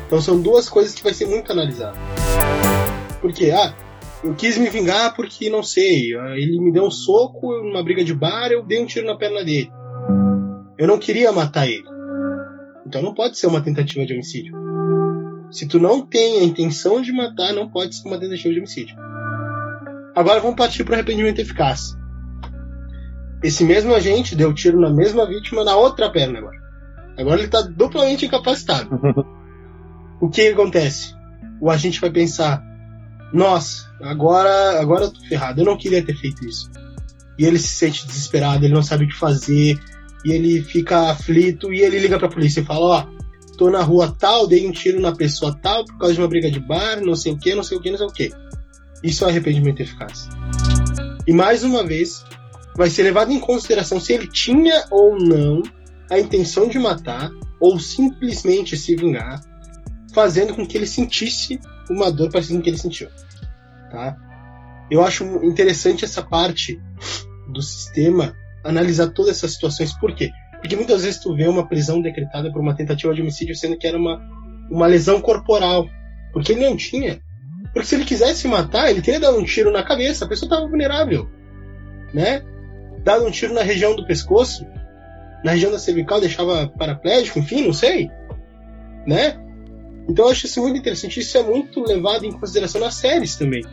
[0.07, 1.95] Então são duas coisas que vai ser muito analisado.
[3.21, 3.75] Porque, ah,
[4.23, 8.15] eu quis me vingar porque, não sei, ele me deu um soco numa briga de
[8.15, 9.71] bar, eu dei um tiro na perna dele.
[10.75, 11.85] Eu não queria matar ele.
[12.87, 14.55] Então não pode ser uma tentativa de homicídio.
[15.51, 18.95] Se tu não tem a intenção de matar, não pode ser uma tentativa de homicídio.
[20.15, 21.95] Agora vamos partir para o arrependimento eficaz.
[23.43, 26.57] Esse mesmo agente deu tiro na mesma vítima na outra perna agora.
[27.17, 28.89] Agora ele está duplamente incapacitado.
[30.19, 31.15] o que acontece?
[31.61, 32.63] O agente vai pensar:
[33.31, 36.69] nossa, agora, agora eu tô ferrado, eu não queria ter feito isso.
[37.37, 39.79] E ele se sente desesperado, ele não sabe o que fazer,
[40.25, 43.16] e ele fica aflito, e ele liga pra polícia e fala, ó,
[43.57, 46.49] tô na rua tal, dei um tiro na pessoa tal por causa de uma briga
[46.49, 48.31] de bar, não sei o que, não sei o que, não sei o que.
[49.03, 50.29] Isso é arrependimento eficaz.
[51.25, 52.23] E mais uma vez,
[52.75, 55.61] vai ser levado em consideração se ele tinha ou não
[56.09, 59.41] a intenção de matar, ou simplesmente se vingar,
[60.13, 63.09] fazendo com que ele sentisse uma dor parecida com que ele sentiu.
[63.91, 64.15] Tá?
[64.89, 66.79] Eu acho interessante essa parte
[67.51, 69.93] do sistema analisar todas essas situações.
[69.99, 70.31] Por quê?
[70.59, 73.87] Porque muitas vezes tu vê uma prisão decretada por uma tentativa de homicídio sendo que
[73.87, 74.19] era uma,
[74.69, 75.87] uma lesão corporal.
[76.33, 77.21] Porque ele não tinha.
[77.73, 80.67] Porque se ele quisesse matar, ele teria dado um tiro na cabeça, a pessoa estava
[80.67, 81.29] vulnerável.
[82.13, 82.41] Né?
[83.03, 84.65] Dado um tiro na região do pescoço,
[85.43, 88.09] na região da cervical, deixava paraplégico, enfim, não sei.
[89.05, 89.37] Né?
[90.09, 91.19] Então eu acho isso muito interessante.
[91.19, 93.63] Isso é muito levado em consideração nas séries também.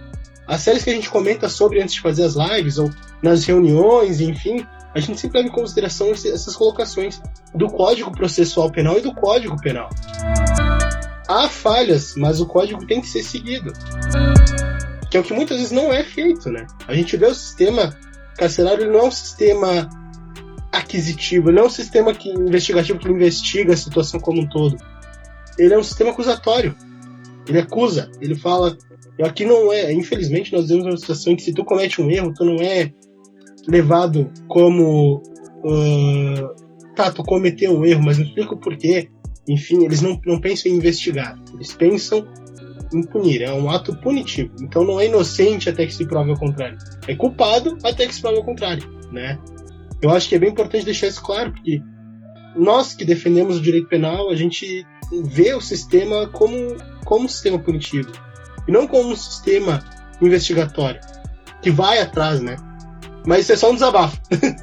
[0.46, 2.90] As séries que a gente comenta sobre antes de fazer as lives, ou
[3.22, 7.20] nas reuniões, enfim, a gente sempre leva em consideração essas colocações
[7.54, 9.88] do Código Processual Penal e do Código Penal.
[11.28, 13.72] Há falhas, mas o código tem que ser seguido.
[15.10, 16.66] Que é o que muitas vezes não é feito, né?
[16.86, 17.96] A gente vê o sistema
[18.36, 19.88] carcerário, ele não é um sistema
[20.70, 24.76] aquisitivo, não é um sistema que, investigativo que investiga a situação como um todo
[25.58, 26.74] ele é um sistema acusatório.
[27.48, 28.76] Ele acusa, ele fala.
[29.22, 32.34] Aqui não é, infelizmente, nós vemos uma situação em que se tu comete um erro,
[32.34, 32.92] tu não é
[33.68, 35.22] levado como.
[35.64, 39.08] Uh, tá, tu cometeu um erro, mas não explica o porquê.
[39.48, 41.38] Enfim, eles não, não pensam em investigar.
[41.54, 42.26] Eles pensam
[42.92, 43.42] em punir.
[43.42, 44.50] É um ato punitivo.
[44.60, 46.78] Então não é inocente até que se prove o contrário.
[47.06, 49.38] É culpado até que se prove o contrário, né?
[50.00, 51.82] Eu acho que é bem importante deixar isso claro, porque
[52.54, 54.86] nós que defendemos o direito penal, a gente
[55.24, 56.56] vê o sistema como,
[57.04, 58.10] como um sistema punitivo
[58.66, 59.82] e não como um sistema
[60.20, 61.00] investigatório
[61.62, 62.56] que vai atrás, né?
[63.26, 64.16] Mas isso é só um desabafo.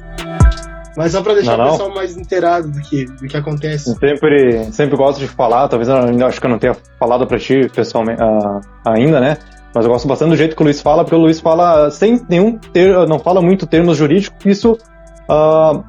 [0.96, 3.94] Mas só para deixar não, o pessoal mais inteirado do que, do que acontece.
[3.94, 7.38] Sempre, sempre gosto de falar, talvez eu ainda acho que eu não tenha falado para
[7.38, 9.38] ti pessoalmente uh, ainda, né?
[9.74, 12.20] Mas eu gosto bastante do jeito que o Luiz fala, porque o Luiz fala sem
[12.28, 15.82] nenhum ter, não fala muito termos jurídicos, isso uh,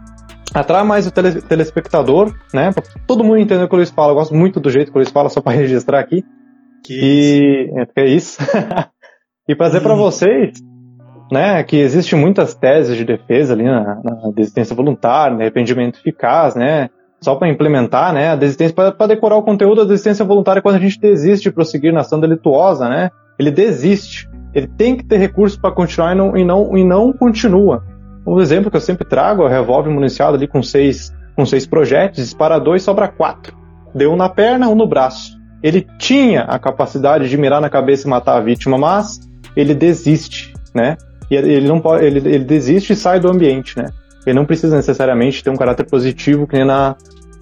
[0.53, 2.71] atrai mais o tele, telespectador, né?
[2.71, 4.11] Pra todo mundo entender o que o Luiz fala.
[4.11, 6.23] Eu gosto muito do jeito que o Luiz fala, só para registrar aqui.
[6.81, 7.79] Que e isso.
[7.95, 8.37] É, é isso.
[9.49, 10.53] e para dizer para vocês,
[11.33, 16.55] né, que existem muitas teses de defesa ali na, na desistência voluntária, no arrependimento eficaz,
[16.55, 16.89] né?
[17.23, 20.79] só para implementar, né, a desistência, para decorar o conteúdo da desistência voluntária quando a
[20.79, 23.09] gente desiste de prosseguir na ação delituosa, né?
[23.39, 24.29] Ele desiste.
[24.53, 27.81] Ele tem que ter recurso para continuar e não, e, não, e não continua.
[28.27, 31.65] Um exemplo que eu sempre trago é o revólver municiado ali com seis, com seis
[31.65, 33.55] projéteis, dispara dois, sobra quatro.
[33.95, 35.37] Deu um na perna, um no braço.
[35.63, 39.21] Ele tinha a capacidade de mirar na cabeça e matar a vítima, mas
[39.55, 40.97] ele desiste, né?
[41.33, 43.89] E ele não pode, ele, ele desiste e sai do ambiente, né?
[44.25, 46.95] Ele não precisa necessariamente ter um caráter positivo que nem na,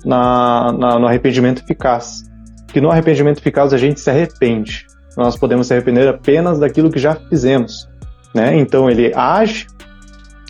[0.03, 2.23] na, na, no arrependimento eficaz.
[2.67, 4.87] Que no arrependimento eficaz a gente se arrepende.
[5.15, 7.87] Nós podemos se arrepender apenas daquilo que já fizemos.
[8.33, 8.57] Né?
[8.57, 9.67] Então ele age,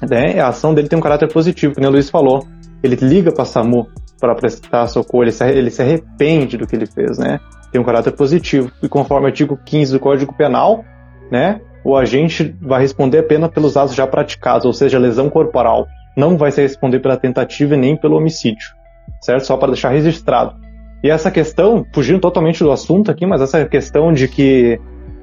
[0.07, 0.39] né?
[0.39, 2.47] a ação dele tem um caráter positivo, como o Luiz falou.
[2.83, 3.87] Ele liga para SAMU
[4.19, 7.39] para prestar socorro, ele se, ele se arrepende do que ele fez, né?
[7.71, 8.71] Tem um caráter positivo.
[8.81, 10.83] E conforme o artigo 15 do Código Penal,
[11.31, 15.87] né, o agente vai responder apenas pelos atos já praticados, ou seja, lesão corporal.
[16.15, 18.69] Não vai se responder pela tentativa nem pelo homicídio,
[19.21, 19.45] certo?
[19.45, 20.55] Só para deixar registrado.
[21.03, 24.79] E essa questão, fugindo totalmente do assunto aqui, mas essa questão de que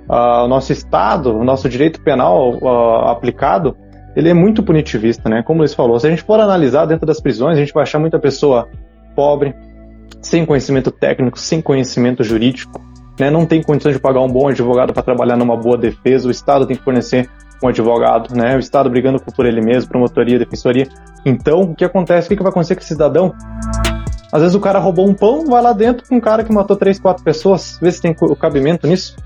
[0.08, 3.76] uh, o nosso Estado, o nosso direito penal uh, aplicado,
[4.16, 5.42] ele é muito punitivista, né?
[5.44, 8.00] Como eles falou, se a gente for analisar dentro das prisões, a gente vai achar
[8.00, 8.68] muita pessoa
[9.14, 9.54] pobre,
[10.20, 12.80] sem conhecimento técnico, sem conhecimento jurídico,
[13.18, 13.30] né?
[13.30, 16.66] não tem condições de pagar um bom advogado para trabalhar numa boa defesa, o Estado
[16.66, 17.28] tem que fornecer
[17.62, 18.56] um advogado, né?
[18.56, 20.88] o Estado brigando por ele mesmo, promotoria, defensoria.
[21.24, 22.32] Então, o que acontece?
[22.32, 23.34] O que vai acontecer com esse cidadão?
[24.32, 26.76] Às vezes o cara roubou um pão, vai lá dentro com um cara que matou
[26.76, 29.16] três, quatro pessoas, vê se tem o cabimento nisso.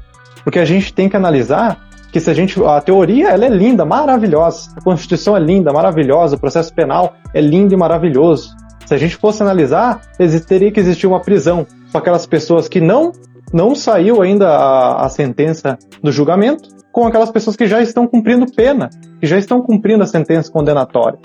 [0.45, 1.79] Porque a gente tem que analisar
[2.13, 2.63] que se a gente.
[2.65, 4.71] A teoria ela é linda, maravilhosa.
[4.77, 6.37] A Constituição é linda, maravilhosa.
[6.37, 8.55] O processo penal é lindo e maravilhoso.
[8.87, 10.03] Se a gente fosse analisar,
[10.47, 13.13] teria que existir uma prisão para aquelas pessoas que não
[13.53, 18.47] não saiu ainda a, a sentença do julgamento, com aquelas pessoas que já estão cumprindo
[18.53, 21.19] pena, que já estão cumprindo a sentença condenatória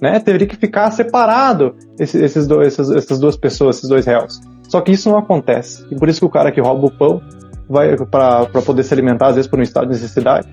[0.00, 0.18] né?
[0.18, 4.40] Teria que ficar separado esses, esses dois, essas, essas duas pessoas, esses dois réus.
[4.68, 5.86] Só que isso não acontece.
[5.90, 7.20] E por isso que o cara que rouba o pão
[7.68, 10.48] vai para poder se alimentar, às vezes por um estado de necessidade,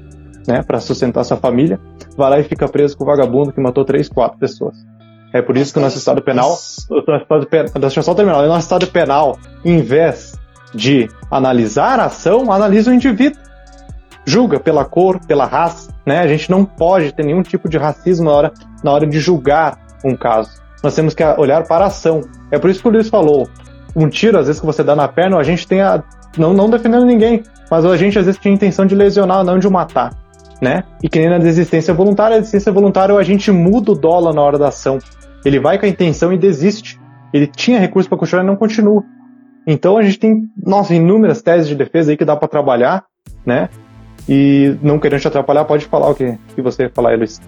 [0.48, 1.80] né, para sustentar sua família,
[2.16, 4.76] vai lá e fica preso com o vagabundo que matou três, quatro pessoas.
[5.34, 6.52] É por isso que o nosso estado penal,
[6.90, 10.34] o nosso estado penal, deixa eu só terminar, o nosso estado penal, em vez
[10.74, 13.48] de analisar a ação, analisa o indivíduo
[14.28, 16.20] julga pela cor, pela raça, né?
[16.20, 18.52] A gente não pode ter nenhum tipo de racismo na hora,
[18.84, 20.52] na hora de julgar um caso.
[20.84, 22.22] Nós temos que olhar para a ação.
[22.52, 23.48] É por isso que o Luiz falou,
[23.96, 26.04] um tiro, às vezes, que você dá na perna, a gente tem a.
[26.38, 29.58] Não, não defendendo ninguém, mas a gente às vezes tinha a intenção de lesionar, não
[29.58, 30.14] de matar.
[30.62, 30.84] Né?
[31.02, 34.42] E que nem na desistência voluntária, a desistência voluntária a gente muda o dólar na
[34.42, 35.00] hora da ação.
[35.46, 37.00] Ele vai com a intenção e desiste.
[37.34, 39.04] Ele tinha recurso para continuar e não continua.
[39.68, 43.06] Então a gente tem, nossa, inúmeras teses de defesa aí que dá para trabalhar,
[43.46, 43.70] né?
[44.28, 47.42] E não querendo te atrapalhar, pode falar o que, que você ia falar, Luiz.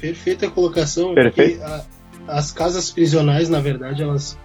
[0.00, 1.14] Perfeita colocação.
[1.14, 1.62] Perfeito.
[1.62, 1.84] A,
[2.26, 4.36] as casas prisionais, na verdade, elas,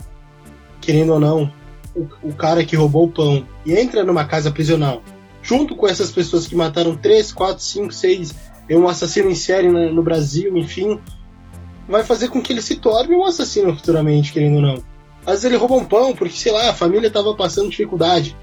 [0.80, 1.52] querendo ou não,
[1.96, 5.02] o, o, cara que roubou o pão e entra numa casa prisional,
[5.42, 8.36] junto com essas pessoas que mataram 3, 4, 5, 6,
[8.70, 11.00] um assassino em série no, no Brasil, enfim,
[11.88, 14.97] vai fazer com que ele se torne um assassino futuramente, querendo ou não.
[15.28, 18.36] Às vezes ele rouba um pão porque, sei lá, a família estava passando dificuldade.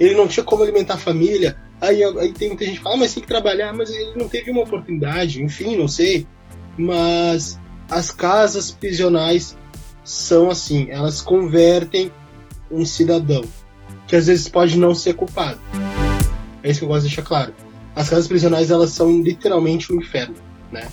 [0.00, 2.98] Ele não tinha como alimentar a família, Aí, aí tem muita gente que fala, ah,
[2.98, 6.26] mas tem que trabalhar, mas ele não teve uma oportunidade, enfim, não sei.
[6.76, 7.58] Mas
[7.90, 9.56] as casas prisionais
[10.04, 12.12] são assim, elas convertem
[12.70, 13.42] um cidadão
[14.06, 15.58] que às vezes pode não ser culpado.
[16.62, 17.54] É isso que eu gosto de deixar claro.
[17.96, 20.36] As casas prisionais elas são literalmente um inferno,
[20.70, 20.86] né?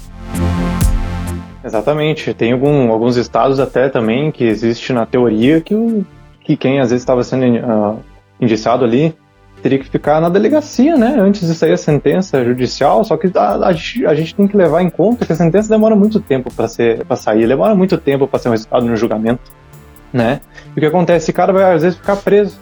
[1.67, 2.33] Exatamente.
[2.33, 6.05] Tem algum, alguns estados até também que existe na teoria que,
[6.41, 7.99] que quem às vezes estava sendo uh,
[8.39, 9.15] indiciado ali
[9.61, 11.17] teria que ficar na delegacia, né?
[11.19, 13.03] Antes de sair a sentença judicial.
[13.03, 15.95] Só que a, a, a gente tem que levar em conta que a sentença demora
[15.95, 19.51] muito tempo para ser para sair, demora muito tempo para ser um resultado no julgamento,
[20.13, 20.39] né?
[20.75, 21.25] E o que acontece?
[21.25, 22.57] Esse cara vai às vezes ficar preso,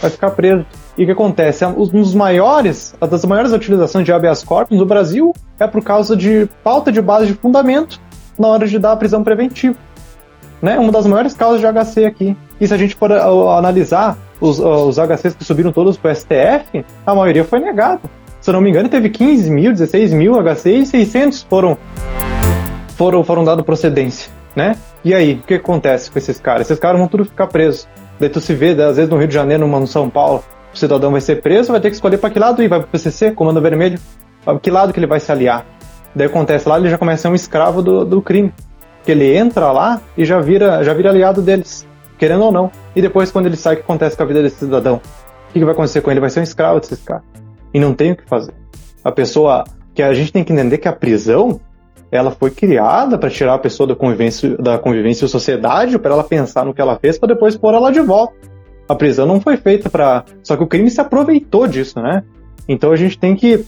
[0.00, 0.66] vai ficar preso.
[0.98, 1.64] E o que acontece?
[1.64, 6.14] Um dos maiores, uma das maiores utilizações de habeas corpus no Brasil é por causa
[6.14, 7.98] de falta de base de fundamento
[8.42, 9.76] na hora de dar a prisão preventiva.
[10.60, 10.78] Né?
[10.78, 12.36] Uma das maiores causas de HC aqui.
[12.60, 16.84] E se a gente for analisar os, os HCs que subiram todos para o STF,
[17.06, 18.00] a maioria foi negada.
[18.40, 21.78] Se eu não me engano, teve 15 mil, 16 mil HCs e 600 foram,
[22.96, 24.74] foram, foram dados procedência, né?
[25.04, 26.62] E aí, o que acontece com esses caras?
[26.62, 27.86] Esses caras vão tudo ficar presos.
[28.18, 30.76] Daí tu se vê, às vezes no Rio de Janeiro, numa no São Paulo, o
[30.76, 33.30] cidadão vai ser preso, vai ter que escolher para que lado ir, vai pro PCC,
[33.30, 33.98] Comando Vermelho,
[34.44, 35.64] para que lado que ele vai se aliar.
[36.14, 38.52] Daí acontece lá, ele já começa a ser um escravo do, do crime.
[39.04, 41.86] Que ele entra lá e já vira, já vira aliado deles
[42.22, 42.70] querendo ou não.
[42.94, 45.00] E depois, quando ele sai, o que acontece com a vida desse cidadão?
[45.50, 46.20] O que vai acontecer com ele?
[46.20, 47.24] Vai ser um escravo desses caras.
[47.74, 48.54] E não tem o que fazer.
[49.02, 49.64] A pessoa.
[49.92, 51.60] que a gente tem que entender que a prisão
[52.12, 56.22] ela foi criada para tirar a pessoa da convivência, da convivência e sociedade, para ela
[56.22, 58.34] pensar no que ela fez, para depois pôr ela de volta.
[58.88, 60.24] A prisão não foi feita para.
[60.44, 62.22] Só que o crime se aproveitou disso, né?
[62.68, 63.64] Então a gente tem que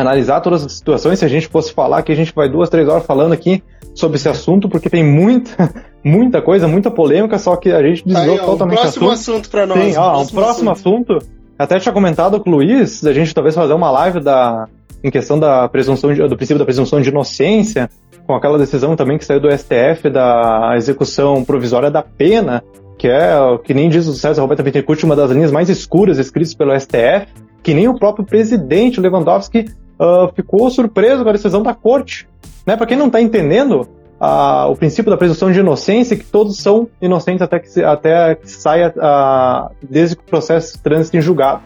[0.00, 1.18] analisar todas as situações.
[1.18, 3.62] Se a gente fosse falar, que a gente vai duas, três horas falando aqui
[3.94, 5.70] sobre esse assunto, porque tem muita,
[6.02, 9.50] muita coisa, muita polêmica, só que a gente desviou Aí, ó, totalmente próximo assunto, assunto
[9.50, 9.78] para nós.
[9.78, 11.12] Sim, ó, um próximo assunto.
[11.16, 11.32] assunto.
[11.58, 14.66] Até tinha comentado com o Luiz, a gente talvez fazer uma live da,
[15.04, 17.90] em questão da presunção de, do princípio da presunção de inocência,
[18.26, 22.62] com aquela decisão também que saiu do STF da execução provisória da pena,
[22.98, 26.54] que é, que nem diz o César Roberto Bittencourt, uma das linhas mais escuras escritas
[26.54, 27.26] pelo STF,
[27.62, 29.66] que nem o próprio presidente Lewandowski
[29.98, 32.28] uh, ficou surpreso com a decisão da corte.
[32.66, 32.76] Né?
[32.76, 33.88] Para quem não está entendendo,
[34.20, 38.50] uh, o princípio da presunção de inocência, que todos são inocentes até que, até que
[38.50, 41.62] saia, uh, desde que o processo trânsito em julgado.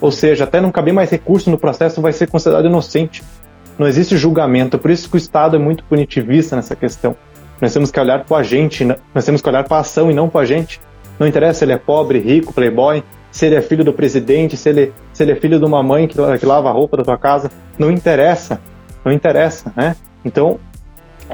[0.00, 3.22] Ou seja, até não caber mais recurso no processo, vai ser considerado inocente.
[3.78, 7.16] Não existe julgamento, por isso que o Estado é muito punitivista nessa questão.
[7.60, 8.84] Nós temos que olhar para o agente,
[9.14, 10.80] nós temos que olhar para a ação e não para o agente.
[11.18, 14.68] Não interessa se ele é pobre, rico, playboy, se ele é filho do presidente, se
[14.68, 17.18] ele, se ele é filho de uma mãe que, que lava a roupa da tua
[17.18, 17.50] casa.
[17.78, 18.60] Não interessa.
[19.04, 19.94] Não interessa, né?
[20.24, 20.58] Então,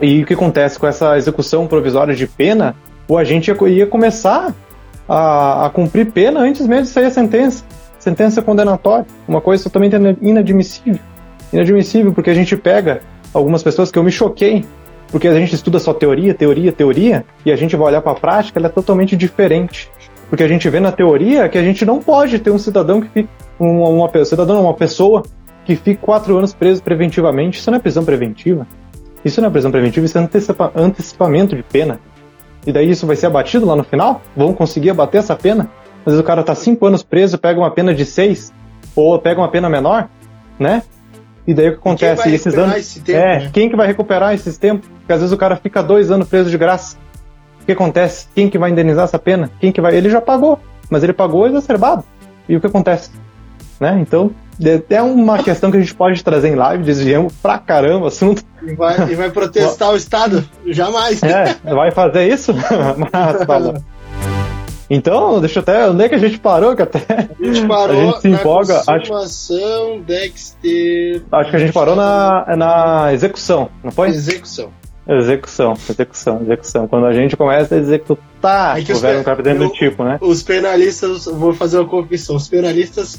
[0.00, 2.74] e o que acontece com essa execução provisória de pena?
[3.08, 4.54] O agente ia, ia começar
[5.08, 7.64] a, a cumprir pena antes mesmo de sair a sentença
[8.02, 10.98] sentença condenatória, uma coisa totalmente inadmissível.
[11.52, 13.00] Inadmissível, porque a gente pega
[13.32, 14.64] algumas pessoas que eu me choquei,
[15.08, 18.14] porque a gente estuda só teoria, teoria, teoria, e a gente vai olhar para a
[18.16, 19.88] prática, ela é totalmente diferente.
[20.32, 23.08] Porque a gente vê na teoria que a gente não pode ter um cidadão que
[23.10, 23.28] fique,
[23.60, 25.22] uma, uma cidadão, uma pessoa
[25.62, 27.58] que fique quatro anos preso preventivamente.
[27.58, 28.66] Isso não é prisão preventiva.
[29.22, 32.00] Isso não é prisão preventiva, isso é antecipa, antecipamento de pena.
[32.66, 34.22] E daí isso vai ser abatido lá no final?
[34.34, 35.70] Vão conseguir abater essa pena?
[35.98, 38.54] Às vezes o cara tá cinco anos preso, pega uma pena de seis,
[38.96, 40.08] ou pega uma pena menor,
[40.58, 40.82] né?
[41.46, 42.22] E daí o que acontece?
[42.22, 42.94] quem esses anos.
[42.94, 43.50] Tempo, é, né?
[43.52, 44.88] quem que vai recuperar esses tempos?
[44.88, 46.96] Porque às vezes o cara fica dois anos preso de graça.
[47.62, 48.26] O que acontece?
[48.34, 49.50] Quem que vai indenizar essa pena?
[49.60, 49.94] Quem que vai?
[49.94, 50.58] Ele já pagou,
[50.90, 52.04] mas ele pagou exacerbado.
[52.48, 53.10] E o que acontece?
[53.78, 53.98] Né?
[54.00, 54.32] Então,
[54.90, 58.42] é uma questão que a gente pode trazer em live, desviamos pra caramba o assunto.
[58.62, 60.44] E vai, e vai protestar o Estado?
[60.66, 61.22] Jamais.
[61.22, 62.52] É, vai fazer isso?
[63.12, 63.82] mas.
[64.90, 65.88] Então, deixa eu até.
[65.88, 66.76] Onde é que a gente parou?
[66.76, 68.82] Que até a gente parou a gente se empolga.
[68.86, 71.22] acho, Dexter.
[71.32, 74.10] Acho que a gente parou na, na execução, não foi?
[74.10, 74.70] Execução.
[75.06, 76.86] Execução, execução, execução.
[76.86, 80.18] Quando a gente começa a executar é que o verbo dentro do tipo, né?
[80.20, 83.18] Os penalistas, vou fazer uma confissão, os penalistas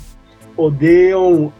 [0.55, 1.51] odeiam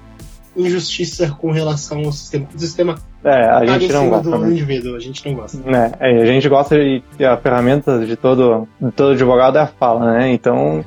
[0.55, 2.47] injustiça com relação ao sistema.
[2.53, 4.29] O sistema é, a gente não gosta.
[4.29, 5.57] Do indivíduo, a gente não gosta.
[5.99, 10.13] É, a gente gosta de a ferramenta de todo, de todo advogado é a fala,
[10.13, 10.31] né?
[10.31, 10.83] Então,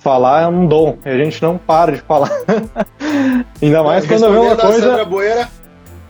[0.00, 0.96] falar é um dom.
[1.04, 2.30] E a gente não para de falar.
[3.60, 4.80] Ainda mais é, quando vê uma coisa.
[4.80, 5.48] Sandra Boeira,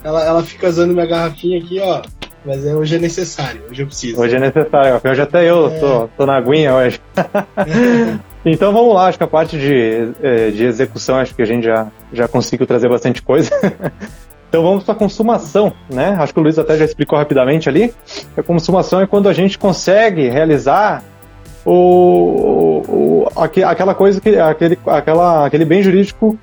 [0.04, 2.02] ela, ela fica usando minha garrafinha aqui, ó.
[2.44, 4.20] Mas é, hoje é necessário, hoje eu preciso.
[4.20, 5.78] Hoje é necessário, hoje até eu é.
[5.78, 7.00] tô, tô na aguinha hoje.
[8.44, 11.64] então vamos lá, acho que a parte de, é, de execução, acho que a gente
[11.64, 13.50] já, já conseguiu trazer bastante coisa.
[14.52, 16.14] Então vamos para a consumação, né?
[16.18, 17.90] Acho que o Luiz até já explicou rapidamente ali.
[18.36, 21.02] A consumação é quando a gente consegue realizar
[21.64, 26.38] o, o, aquela coisa que aquele, aquela, aquele bem jurídico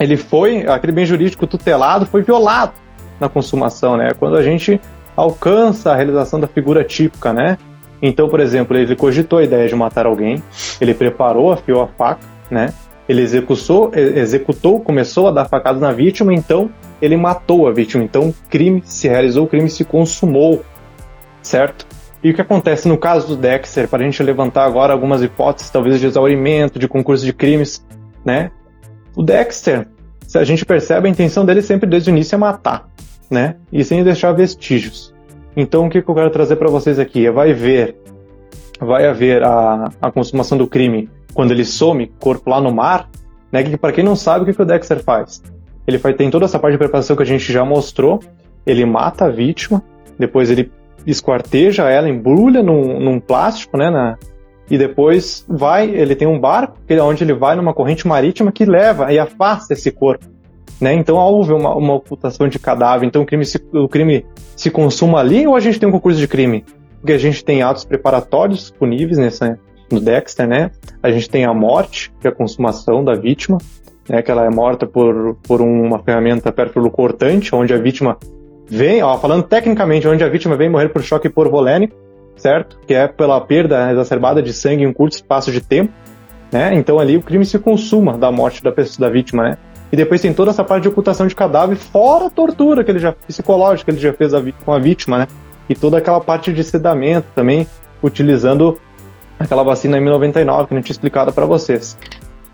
[0.00, 2.72] ele foi aquele bem jurídico tutelado foi violado
[3.20, 4.12] na consumação, né?
[4.18, 4.80] Quando a gente
[5.18, 7.58] alcança a realização da figura típica, né?
[8.00, 10.40] Então, por exemplo, ele cogitou a ideia de matar alguém,
[10.80, 12.72] ele preparou, afiou a faca, né?
[13.08, 16.70] Ele executou, executou, começou a dar facadas na vítima, então
[17.02, 18.04] ele matou a vítima.
[18.04, 20.62] Então o crime se realizou, o crime se consumou,
[21.42, 21.84] certo?
[22.22, 25.70] E o que acontece no caso do Dexter, para a gente levantar agora algumas hipóteses,
[25.70, 27.84] talvez de exaurimento, de concurso de crimes,
[28.24, 28.52] né?
[29.16, 29.88] O Dexter,
[30.28, 32.88] se a gente percebe, a intenção dele sempre desde o início é matar,
[33.30, 33.56] né?
[33.72, 35.14] E sem deixar vestígios.
[35.56, 37.26] Então o que, que eu quero trazer para vocês aqui?
[37.26, 37.96] É vai ver,
[38.80, 43.08] vai haver a, a consumação do crime quando ele some corpo lá no mar,
[43.50, 43.62] né?
[43.62, 45.42] Que para quem não sabe o que, que o Dexter faz,
[45.86, 48.20] ele vai, tem toda essa parte de preparação que a gente já mostrou.
[48.66, 49.82] Ele mata a vítima,
[50.18, 50.70] depois ele
[51.06, 53.88] esquarteja ela, embrulha num, num plástico, né?
[53.88, 54.18] Na,
[54.70, 59.12] e depois vai, ele tem um barco onde ele vai numa corrente marítima que leva
[59.12, 60.26] e afasta esse corpo.
[60.80, 60.94] Né?
[60.94, 64.24] Então houve uma, uma ocultação de cadáver, então o crime, se, o crime
[64.56, 66.64] se consuma ali ou a gente tem um concurso de crime?
[67.00, 69.58] Porque a gente tem atos preparatórios disponíveis nessa,
[69.90, 70.70] no Dexter, né?
[71.02, 73.58] A gente tem a morte, que é a consumação da vítima,
[74.08, 74.22] né?
[74.22, 78.16] Que ela é morta por, por uma ferramenta pérfuro cortante, onde a vítima
[78.68, 81.96] vem, ó, falando tecnicamente, onde a vítima vem morrer por choque porvolênico,
[82.36, 82.78] certo?
[82.86, 85.92] Que é pela perda exacerbada de sangue em um curto espaço de tempo,
[86.52, 86.74] né?
[86.74, 89.58] Então ali o crime se consuma da morte da pessoa, da vítima, né?
[89.90, 92.98] E depois tem toda essa parte de ocultação de cadáver, fora a tortura que ele
[92.98, 95.28] já psicológica que ele já fez a, com a vítima, né?
[95.68, 97.66] E toda aquela parte de sedamento também,
[98.02, 98.78] utilizando
[99.38, 101.96] aquela vacina M99 que a gente tinha explicado para vocês.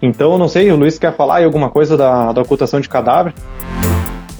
[0.00, 3.32] Então, não sei, o Luiz quer falar aí alguma coisa da, da ocultação de cadáver?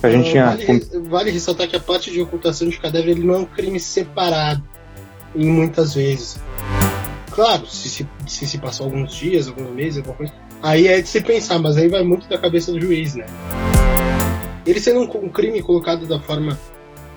[0.01, 0.51] Que a gente tinha...
[0.51, 3.81] vale, vale ressaltar que a parte de ocultação de cadáver ele não é um crime
[3.81, 4.63] separado,
[5.35, 6.39] em muitas vezes.
[7.31, 10.33] Claro, se se, se, se passou alguns dias, alguns meses, alguma coisa,
[10.65, 13.27] aí é de se pensar, mas aí vai muito da cabeça do juiz, né?
[14.67, 16.59] Ele sendo um, um crime colocado da forma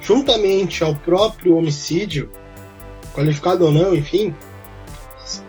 [0.01, 2.29] juntamente ao próprio homicídio,
[3.13, 4.35] qualificado ou não, enfim,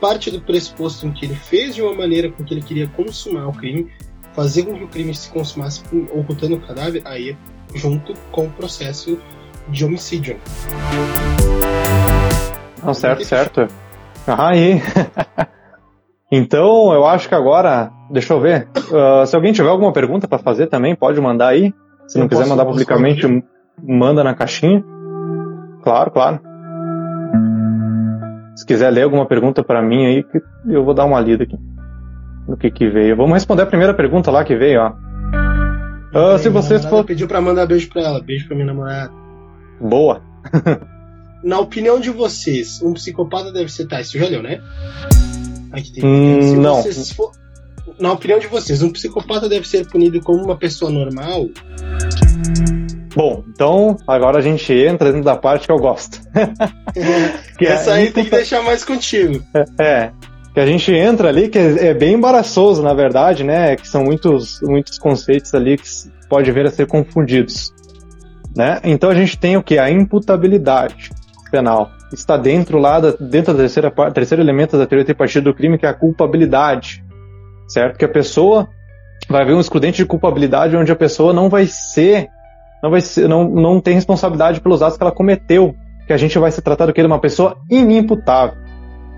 [0.01, 3.49] parte do pressuposto em que ele fez de uma maneira com que ele queria consumar
[3.49, 3.91] o crime,
[4.33, 5.83] fazer com que o crime se consumasse
[6.13, 7.37] ocultando o cadáver, aí é
[7.77, 9.19] junto com o processo
[9.69, 10.39] de homicídio.
[12.83, 13.69] Não, certo, certo.
[14.25, 14.81] Ah, aí.
[16.31, 18.69] então, eu acho que agora, deixa eu ver.
[18.77, 21.73] Uh, se alguém tiver alguma pergunta para fazer também, pode mandar aí.
[22.07, 23.45] Se não eu quiser posso, mandar publicamente,
[23.83, 24.85] manda na caixinha.
[25.83, 26.41] Claro, claro.
[28.57, 30.25] Se quiser ler alguma pergunta para mim aí,
[30.67, 31.59] eu vou dar uma lida aqui.
[32.47, 33.17] No que que veio.
[33.17, 34.93] Vamos responder a primeira pergunta lá que veio, ó.
[36.15, 37.05] Uh, se vocês for...
[37.05, 39.13] pediu para mandar beijo para ela, beijo para minha namorada.
[39.81, 40.23] Boa.
[41.45, 44.11] Na opinião de vocês, um psicopata deve ser tais.
[44.11, 44.61] Você já leu, né?
[45.95, 46.05] Tem.
[46.05, 46.83] Hum, não.
[46.83, 47.33] For...
[47.99, 51.49] Na opinião de vocês, um psicopata deve ser punido como uma pessoa normal?
[53.15, 56.21] Bom, então agora a gente entra dentro da parte que eu gosto.
[57.59, 59.43] que é Essa aí tem que deixar mais contigo.
[59.55, 60.13] É, é,
[60.55, 63.75] que a gente entra ali, que é, é, bem embaraçoso, na verdade, né?
[63.75, 65.89] Que são muitos, muitos conceitos ali que
[66.29, 67.73] pode vir a ser confundidos.
[68.57, 68.81] Né?
[68.85, 69.79] Então a gente tem o que?
[69.79, 71.11] A imputabilidade
[71.51, 71.91] penal.
[72.13, 75.87] Está dentro lá, da, dentro da terceira, terceiro elemento da teoria tripartida do crime, que
[75.87, 77.05] é a culpabilidade.
[77.67, 77.99] Certo?
[77.99, 78.69] Que a pessoa
[79.29, 82.29] vai haver um excludente de culpabilidade onde a pessoa não vai ser
[82.83, 85.75] não vai ser, não, não tem responsabilidade pelos atos que ela cometeu,
[86.07, 88.57] que a gente vai se tratar do que de uma pessoa inimputável,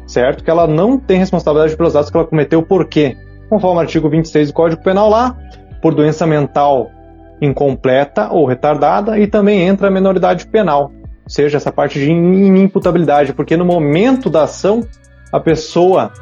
[0.07, 0.43] certo?
[0.43, 3.17] Que ela não tem responsabilidade pelos atos que ela cometeu, por quê?
[3.49, 5.37] Conforme o artigo 26 do Código Penal lá,
[5.83, 6.91] por doença mental
[7.41, 10.91] incompleta ou retardada, e também entra a menoridade penal,
[11.31, 14.87] seja, essa parte de inimputabilidade, porque no momento da ação
[15.33, 16.13] a pessoa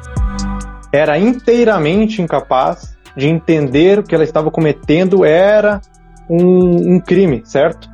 [0.93, 5.81] era inteiramente incapaz de entender o que ela estava cometendo era
[6.29, 7.89] um, um crime, certo?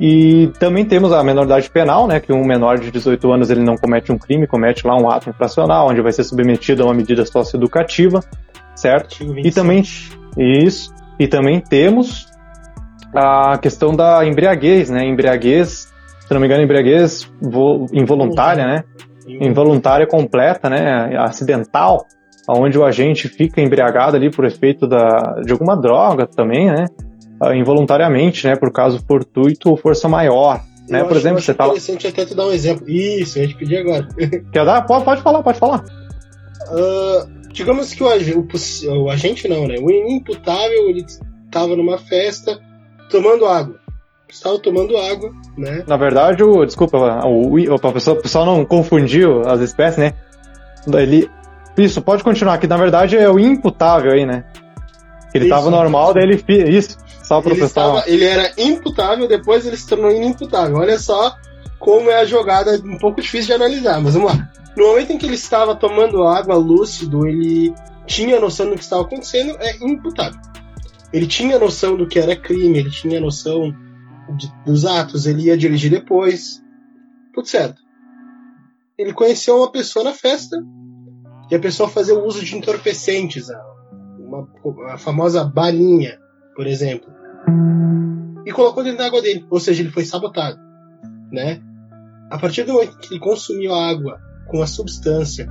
[0.00, 3.76] E também temos a menoridade penal, né, que um menor de 18 anos ele não
[3.76, 7.24] comete um crime, comete lá um ato infracional, onde vai ser submetido a uma medida
[7.24, 8.20] socioeducativa,
[8.74, 9.22] certo?
[9.38, 9.82] E também
[10.36, 10.94] isso.
[11.18, 12.26] E também temos
[13.14, 15.04] a questão da embriaguez, né?
[15.04, 15.88] Embriaguez,
[16.26, 17.30] se não me engano, embriaguez
[17.92, 18.84] involuntária, né?
[19.26, 21.16] Involuntária completa, né?
[21.18, 22.06] Acidental,
[22.48, 26.86] onde o agente fica embriagado ali por efeito da, de alguma droga também, né?
[27.40, 30.62] uh, involuntariamente, né, por caso fortuito ou força maior.
[30.88, 31.02] Né?
[31.02, 31.66] por exemplo, você tá.
[31.66, 32.88] interessante até te dar um exemplo.
[32.88, 34.06] Isso, eu te pedir agora.
[34.52, 34.82] Quer dar?
[34.82, 35.84] Pode, pode falar, pode falar.
[36.68, 39.74] Uh, digamos que o, o, o, agente não, né?
[39.80, 41.04] O imputável ele
[41.44, 42.60] estava numa festa
[43.10, 43.80] tomando água.
[44.28, 45.84] Estava tomando água, né?
[45.86, 50.12] Na verdade, o, desculpa, o, o, o, pessoal, o pessoal não confundiu as espécies, né?
[50.92, 51.30] Ele,
[51.78, 54.44] isso, pode continuar, que na verdade é o imputável aí, né?
[55.34, 56.44] Ele estava normal, daí ele.
[56.76, 57.98] Isso, só para o pessoal.
[57.98, 60.76] Estava, ele era imputável, depois ele se tornou inimputável.
[60.76, 61.36] Olha só
[61.78, 64.50] como é a jogada, um pouco difícil de analisar, mas vamos lá.
[64.76, 67.74] No momento em que ele estava tomando água lúcido, ele
[68.06, 70.40] tinha noção do que estava acontecendo, é imputável.
[71.12, 73.74] Ele tinha noção do que era crime, ele tinha noção
[74.64, 76.62] dos atos, ele ia dirigir depois.
[77.32, 77.80] Tudo certo.
[78.98, 80.56] Ele conheceu uma pessoa na festa
[81.50, 83.48] e a pessoa fazia o uso de entorpecentes,
[84.18, 84.48] uma,
[84.92, 86.18] a famosa balinha,
[86.54, 87.16] por exemplo
[88.46, 90.56] e colocou dentro da água dele, ou seja, ele foi sabotado,
[91.32, 91.60] né?
[92.30, 95.48] A partir do momento que ele consumiu a água com a substância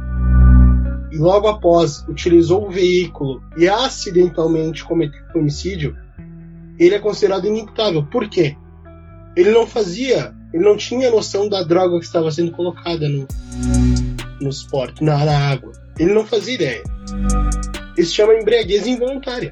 [1.11, 5.93] e logo após utilizou o veículo e acidentalmente cometeu homicídio,
[6.80, 8.05] ele é considerado inimputável.
[8.05, 8.55] Por quê?
[9.36, 13.27] Ele não fazia, ele não tinha noção da droga que estava sendo colocada no,
[14.39, 15.71] no esporte, na, na água.
[15.99, 16.83] Ele não fazia ideia.
[17.97, 19.51] Isso chama embriaguez involuntária.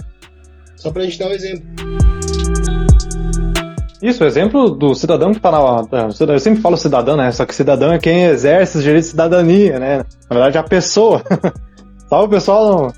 [0.75, 1.63] Só pra gente dar um exemplo.
[4.01, 6.09] Isso, o exemplo do cidadão que está na.
[6.33, 7.31] Eu sempre falo cidadão, né?
[7.31, 9.97] Só que cidadão é quem exerce os direitos de cidadania, né?
[10.29, 11.23] Na verdade, a pessoa.
[12.11, 12.93] O pessoal.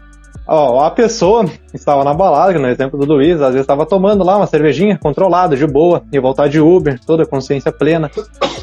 [0.48, 4.38] Ó, a pessoa estava na balada, no exemplo do Luiz, às vezes estava tomando lá
[4.38, 8.12] uma cervejinha controlada, de boa, ia voltar de Uber, toda consciência plena.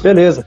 [0.01, 0.45] Beleza.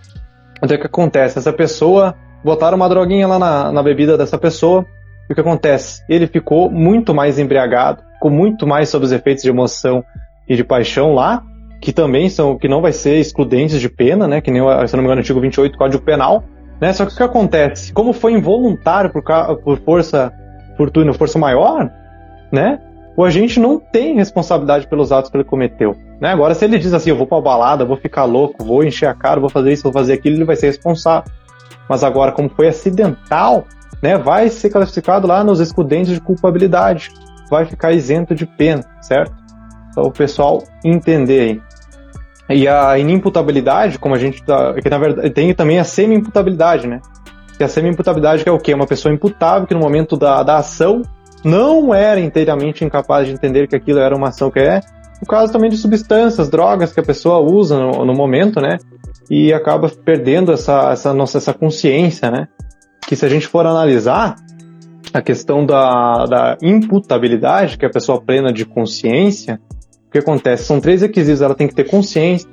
[0.63, 1.39] Então o que acontece?
[1.39, 4.87] Essa pessoa, botaram uma droguinha lá na, na bebida dessa pessoa,
[5.29, 6.03] e o que acontece?
[6.09, 10.05] Ele ficou muito mais embriagado ficou muito mais sobre os efeitos de emoção
[10.49, 11.43] e de paixão lá,
[11.81, 14.41] que também são, que não vai ser excludentes de pena, né?
[14.41, 16.43] Que nem, se não me engano, o artigo 28 Código Penal,
[16.81, 16.93] né?
[16.93, 17.93] Só que o que acontece?
[17.93, 19.23] Como foi involuntário por,
[19.63, 20.33] por força
[20.77, 21.91] fortuna, força maior,
[22.53, 22.81] né?
[23.17, 25.97] O agente não tem responsabilidade pelos atos que ele cometeu.
[26.21, 26.31] Né?
[26.31, 29.15] Agora, se ele diz assim, eu vou pra balada, vou ficar louco, vou encher a
[29.15, 31.31] cara, vou fazer isso, vou fazer aquilo, ele vai ser responsável.
[31.89, 33.65] Mas agora, como foi acidental,
[34.03, 37.11] né, vai ser classificado lá nos excludentes de culpabilidade.
[37.49, 39.33] Vai ficar isento de pena, certo?
[39.91, 42.59] Então, o pessoal entender aí.
[42.59, 47.01] E a inimputabilidade, como a gente tá, que na verdade tem também a semi-imputabilidade, né?
[47.57, 48.75] Que a semi-imputabilidade é o quê?
[48.75, 51.03] Uma pessoa imputável que no momento da, da ação
[51.45, 54.81] não era inteiramente incapaz de entender que aquilo era uma ação que é.
[55.23, 58.79] O caso também de substâncias, drogas que a pessoa usa no, no momento, né?
[59.31, 62.49] E acaba perdendo essa, essa nossa essa consciência, né?
[63.07, 64.37] Que se a gente for analisar
[65.15, 69.61] a questão da, da imputabilidade, que é a pessoa plena de consciência,
[70.09, 70.65] o que acontece?
[70.65, 71.41] São três requisitos.
[71.41, 72.49] Ela tem que ter consciência,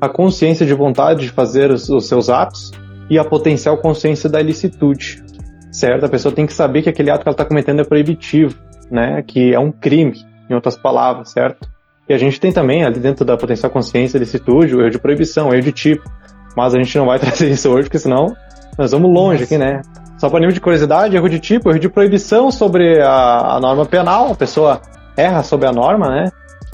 [0.00, 2.72] a consciência de vontade de fazer os, os seus atos
[3.10, 5.22] e a potencial consciência da ilicitude,
[5.70, 6.04] certo?
[6.04, 8.54] A pessoa tem que saber que aquele ato que ela está cometendo é proibitivo,
[8.90, 9.22] né?
[9.26, 10.14] Que é um crime,
[10.48, 11.68] em outras palavras, certo?
[12.08, 14.98] E a gente tem também ali dentro da potencial consciência da ilicitude o erro de
[14.98, 16.10] proibição, o erro de tipo.
[16.56, 18.34] Mas a gente não vai trazer isso hoje, porque senão
[18.78, 19.82] nós vamos longe aqui, né?
[20.18, 23.86] Só para nível de curiosidade, erro de tipo, erro de proibição sobre a, a norma
[23.86, 24.80] penal, a pessoa
[25.16, 26.30] erra sobre a norma, né?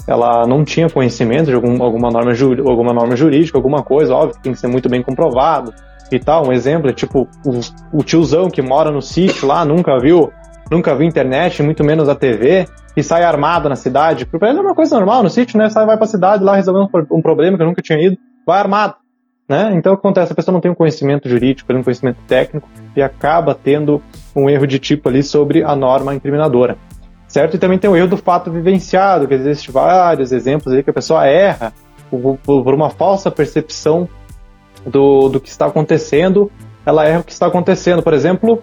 [0.07, 2.31] ela não tinha conhecimento de algum, alguma, norma
[2.67, 5.73] alguma norma jurídica, alguma coisa, óbvio, tem que ser muito bem comprovado
[6.11, 6.47] e tal.
[6.47, 10.31] Um exemplo é tipo o, o tiozão que mora no sítio lá, nunca viu,
[10.71, 14.25] nunca viu internet, muito menos a TV, e sai armado na cidade.
[14.25, 15.69] Pra ele é uma coisa normal no sítio, né?
[15.69, 18.95] Sai, vai pra cidade lá resolver um, problema que eu nunca tinha ido, vai armado.
[19.47, 19.73] Né?
[19.75, 20.33] Então o que acontece?
[20.33, 24.01] A pessoa não tem um conhecimento jurídico, um conhecimento técnico e acaba tendo
[24.35, 26.75] um erro de tipo ali sobre a norma incriminadora
[27.35, 27.55] certo?
[27.55, 30.93] E também tem o erro do fato vivenciado, que existem vários exemplos aí que a
[30.93, 31.73] pessoa erra
[32.09, 34.07] por uma falsa percepção
[34.85, 36.51] do, do que está acontecendo,
[36.85, 38.03] ela erra o que está acontecendo.
[38.03, 38.61] Por exemplo,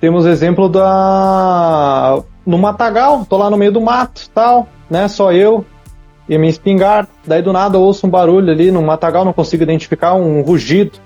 [0.00, 5.08] temos exemplo da no matagal, tô lá no meio do mato, tal, né?
[5.08, 5.64] Só eu
[6.28, 7.08] e minha espingarda.
[7.26, 10.98] Daí do nada eu ouço um barulho ali no matagal, não consigo identificar um rugido,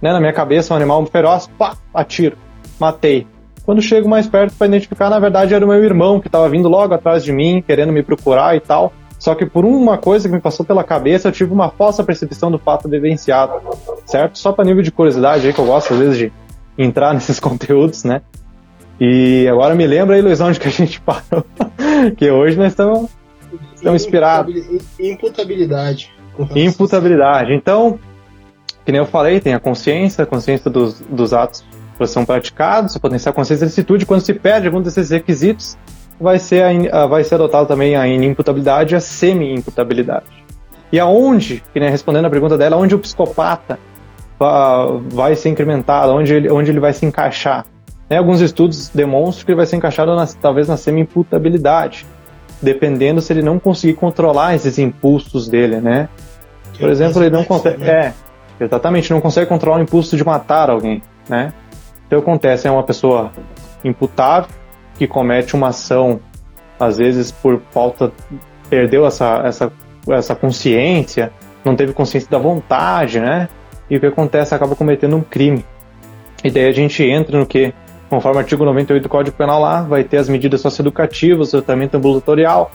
[0.00, 0.12] né?
[0.12, 2.36] Na minha cabeça, um animal feroz, pá, atiro,
[2.78, 3.26] matei.
[3.64, 6.68] Quando chego mais perto para identificar, na verdade era o meu irmão que estava vindo
[6.68, 8.92] logo atrás de mim, querendo me procurar e tal.
[9.22, 12.50] Só que por uma coisa que me passou pela cabeça, eu tive uma falsa percepção
[12.50, 13.52] do fato vivenciado,
[14.04, 14.36] certo?
[14.36, 16.32] Só para nível de curiosidade aí, que eu gosto às vezes de
[16.76, 18.20] entrar nesses conteúdos, né?
[19.00, 21.46] E agora me lembra aí, Luizão, onde que a gente parou.
[22.16, 23.10] que hoje nós estamos,
[23.76, 24.52] estamos inspirados.
[24.98, 26.10] Imputabilidade.
[26.56, 27.54] Imputabilidade.
[27.54, 28.00] Então,
[28.84, 31.64] que nem eu falei, tem a consciência, a consciência dos, dos atos
[32.08, 35.78] são praticados, o potencial consciência e licitude, quando se perde algum desses requisitos,
[36.22, 40.42] vai ser, a, vai ser adotado também a inimputabilidade e a semi-imputabilidade.
[40.90, 43.78] E aonde, que, né, respondendo a pergunta dela, onde o psicopata
[45.10, 47.64] vai ser incrementado, onde ele, onde ele vai se encaixar?
[48.08, 52.06] Né, alguns estudos demonstram que ele vai ser encaixado na, talvez na semi-imputabilidade,
[52.60, 56.08] dependendo se ele não conseguir controlar esses impulsos dele, né?
[56.78, 57.78] Por exemplo, ele não consegue.
[57.78, 58.14] Né?
[58.60, 61.52] É, exatamente, não consegue controlar o impulso de matar alguém, né?
[62.06, 63.30] Então acontece, é uma pessoa
[63.84, 64.61] imputável
[65.02, 66.20] que comete uma ação,
[66.78, 68.12] às vezes por falta,
[68.70, 69.72] perdeu essa, essa,
[70.08, 71.32] essa consciência,
[71.64, 73.48] não teve consciência da vontade, né?
[73.90, 74.54] E o que acontece?
[74.54, 75.64] Acaba cometendo um crime.
[76.44, 77.74] E daí a gente entra no que,
[78.08, 81.96] conforme o artigo 98 do Código Penal lá, vai ter as medidas socioeducativas, o tratamento
[81.96, 82.70] ambulatorial.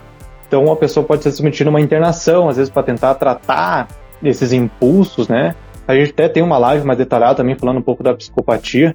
[0.50, 3.88] Então a pessoa pode ser submetida a uma internação, às vezes para tentar tratar
[4.22, 5.56] esses impulsos, né?
[5.88, 8.94] A gente até tem uma live mais detalhada também falando um pouco da psicopatia,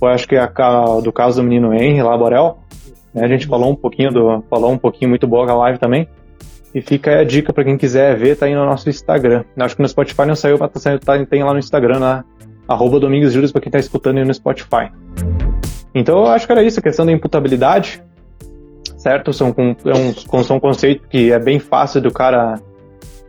[0.00, 2.58] eu acho que é a do caso do menino Henry lá, Borel.
[3.12, 3.24] Né?
[3.24, 4.44] A gente falou um pouquinho do.
[4.48, 6.08] Falou um pouquinho muito boa a live também.
[6.74, 9.44] E fica aí a dica para quem quiser ver, tá aí no nosso Instagram.
[9.58, 12.24] Acho que no Spotify não saiu, mas tá, tá, tem lá no Instagram, na
[12.68, 14.92] arroba Domingos Júlio, pra quem tá escutando aí no Spotify.
[15.94, 18.02] Então eu acho que era isso, a questão da imputabilidade,
[18.98, 19.32] certo?
[19.32, 22.60] São, é um, são um conceito que é bem fácil do cara,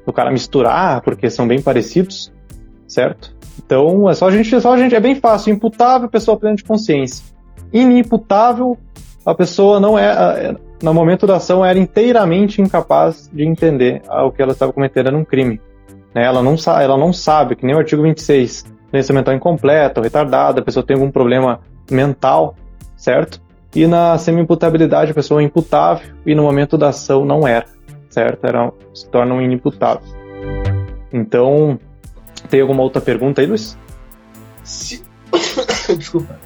[0.06, 2.34] do cara misturar, porque são bem parecidos,
[2.88, 3.34] certo?
[3.70, 5.54] Então, é só a gente, é só a gente, é bem fácil.
[5.54, 7.24] Imputável, a pessoa plena de consciência.
[7.72, 8.76] Inimputável,
[9.24, 14.32] a pessoa não é, é, no momento da ação, era inteiramente incapaz de entender o
[14.32, 15.62] que ela estava cometendo era um crime.
[16.16, 16.24] Né?
[16.26, 20.64] Ela, não, ela não sabe, que nem o artigo 26, doença mental incompleta, retardada, a
[20.64, 21.60] pessoa tem algum problema
[21.92, 22.56] mental,
[22.98, 23.40] certo?
[23.76, 27.68] E na semi-imputabilidade, a pessoa é imputável e no momento da ação não era,
[28.10, 28.48] certo?
[28.48, 30.02] Era, se torna um inimputável.
[31.14, 31.80] Então,
[32.50, 33.78] tem alguma outra pergunta aí, Luiz?
[34.64, 35.04] Se...
[35.98, 36.40] Desculpa.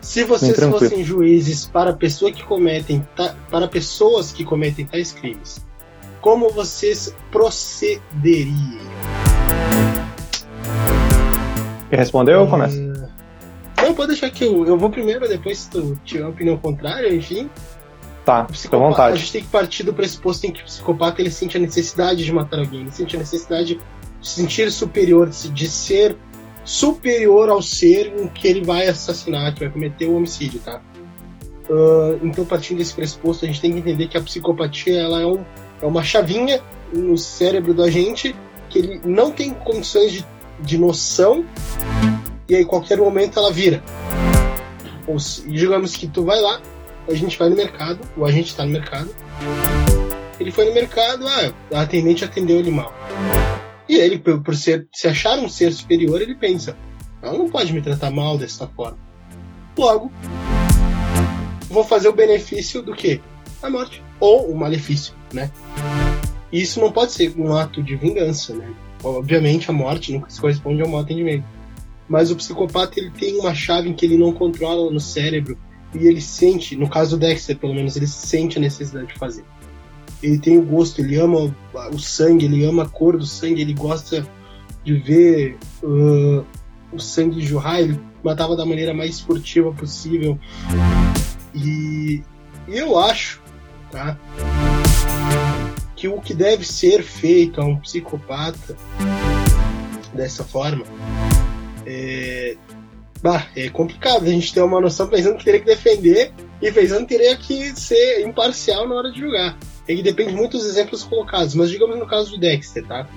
[0.00, 3.06] Se vocês fossem juízes para pessoas que cometem
[3.50, 5.64] para pessoas que cometem tais crimes,
[6.20, 8.54] como vocês procederiam?
[11.88, 12.76] Quer responder ou começa?
[13.82, 17.12] Não, pode deixar que eu, eu vou primeiro, depois se tu tiver uma opinião contrária,
[17.12, 17.50] enfim.
[18.24, 19.14] Tá, fica à vontade.
[19.14, 22.24] A gente tem que partir do pressuposto em que o psicopata ele sente a necessidade
[22.24, 23.78] de matar alguém, ele sente a necessidade
[24.24, 26.16] sentir superior, de ser
[26.64, 30.80] superior ao ser em que ele vai assassinar, que vai cometer o homicídio, tá?
[31.68, 35.26] Uh, então, partindo desse pressuposto, a gente tem que entender que a psicopatia ela é,
[35.26, 35.44] um,
[35.80, 36.60] é uma chavinha
[36.92, 38.34] no cérebro da gente
[38.68, 40.26] que ele não tem condições de,
[40.60, 41.44] de noção
[42.46, 43.82] e aí, qualquer momento, ela vira.
[45.06, 45.16] Ou
[45.46, 46.60] digamos que tu vai lá,
[47.08, 49.08] a gente vai no mercado, ou a gente está no mercado.
[50.38, 52.92] Ele foi no mercado, ah, a atendente atendeu ele mal.
[53.88, 56.76] E ele, por ser, se achar um ser superior, ele pensa:
[57.22, 58.98] ela não pode me tratar mal dessa forma.
[59.76, 60.10] Logo,
[61.68, 63.20] vou fazer o benefício do que?
[63.62, 64.02] A morte.
[64.20, 65.50] Ou o malefício, né?
[66.52, 68.72] E isso não pode ser um ato de vingança, né?
[69.02, 71.44] Obviamente, a morte nunca se corresponde a um atendimento.
[72.08, 75.58] Mas o psicopata ele tem uma chave que ele não controla no cérebro
[75.94, 79.44] e ele sente, no caso do Dexter pelo menos, ele sente a necessidade de fazer.
[80.22, 81.54] Ele tem o gosto, ele ama
[81.92, 84.26] o sangue, ele ama a cor do sangue, ele gosta
[84.82, 86.44] de ver uh,
[86.92, 90.38] o sangue jorrar, ele matava da maneira mais esportiva possível.
[91.54, 92.22] E
[92.68, 93.42] eu acho,
[93.90, 94.18] tá?
[95.94, 98.76] Que o que deve ser feito a um psicopata
[100.14, 100.84] dessa forma
[101.86, 102.56] é,
[103.22, 107.06] bah, é complicado a gente ter uma noção pensando que teria que defender e pensando
[107.06, 109.58] que teria que ser imparcial na hora de julgar.
[109.88, 113.08] E depende muito dos exemplos colocados, mas digamos no caso do Dexter, tá?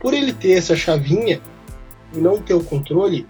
[0.00, 1.40] Por ele ter essa chavinha
[2.14, 3.26] e não ter o controle,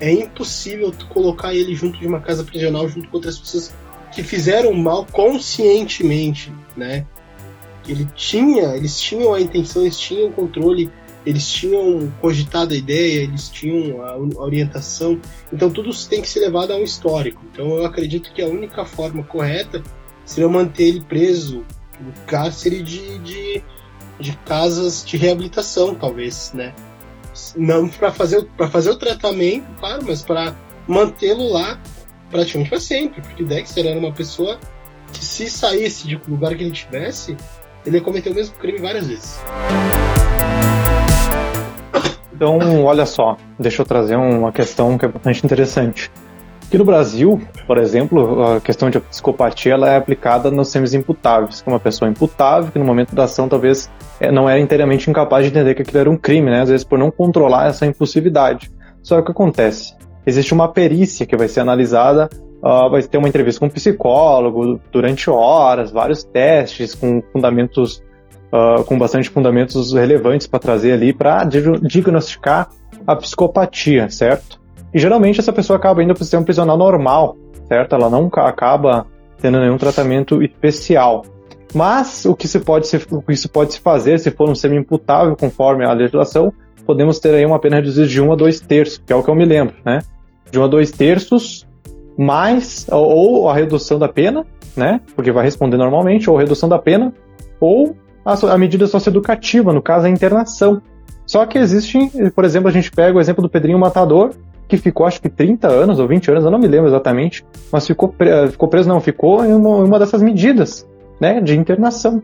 [0.00, 3.72] é impossível tu colocar ele junto de uma casa prisional junto com outras pessoas
[4.12, 7.06] que fizeram mal conscientemente, né?
[7.86, 10.90] Ele tinha, eles tinham a intenção, eles tinham o controle
[11.26, 15.20] eles tinham cogitado a ideia, eles tinham a, orientação,
[15.52, 17.42] então tudo tem que ser levado a um histórico.
[17.52, 19.82] Então eu acredito que a única forma correta
[20.26, 21.64] seria manter ele preso
[21.98, 23.62] no cárcere de, de,
[24.20, 26.74] de casas de reabilitação, talvez, né?
[27.56, 30.54] Não para fazer, fazer o tratamento, claro, mas para
[30.86, 31.80] mantê-lo lá
[32.30, 34.58] praticamente para sempre, porque Dexter era uma pessoa
[35.12, 37.36] que se saísse de lugar que ele tivesse,
[37.84, 39.38] ele ia cometer o mesmo crime várias vezes.
[42.32, 46.10] Então, olha só, deixa eu trazer uma questão que é bastante interessante.
[46.66, 51.62] Aqui no Brasil, por exemplo, a questão de psicopatia ela é aplicada nos semis imputáveis,
[51.62, 53.88] que é uma pessoa imputável que no momento da ação talvez
[54.18, 56.62] é, não era inteiramente incapaz de entender que aquilo era um crime, né?
[56.62, 58.68] Às vezes por não controlar essa impulsividade.
[59.00, 59.94] Só que o que acontece?
[60.26, 62.28] Existe uma perícia que vai ser analisada,
[62.60, 68.02] uh, vai ter uma entrevista com um psicólogo durante horas, vários testes com fundamentos
[68.52, 72.70] uh, com bastante fundamentos relevantes para trazer ali para diagnosticar
[73.06, 74.65] a psicopatia, certo?
[74.96, 77.36] E geralmente essa pessoa acaba indo para o sistema prisional normal,
[77.68, 77.94] certo?
[77.94, 79.06] Ela não acaba
[79.38, 81.22] tendo nenhum tratamento especial.
[81.74, 85.36] Mas o que se pode se, o que pode se fazer, se for um semi-imputável
[85.36, 86.50] conforme a legislação,
[86.86, 89.28] podemos ter aí uma pena reduzida de 1 a 2 terços, que é o que
[89.28, 89.98] eu me lembro, né?
[90.50, 91.68] De 1 a 2 terços,
[92.16, 95.02] mais ou a redução da pena, né?
[95.14, 97.12] Porque vai responder normalmente, ou redução da pena,
[97.60, 97.94] ou
[98.24, 100.80] a, a medida socioeducativa, no caso a internação.
[101.26, 101.98] Só que existe,
[102.34, 104.32] por exemplo, a gente pega o exemplo do Pedrinho Matador,
[104.68, 107.86] que ficou acho que 30 anos ou 20 anos, eu não me lembro exatamente, mas
[107.86, 110.86] ficou, preso, ficou preso, não, ficou em uma, uma, dessas medidas
[111.20, 112.22] né, de internação.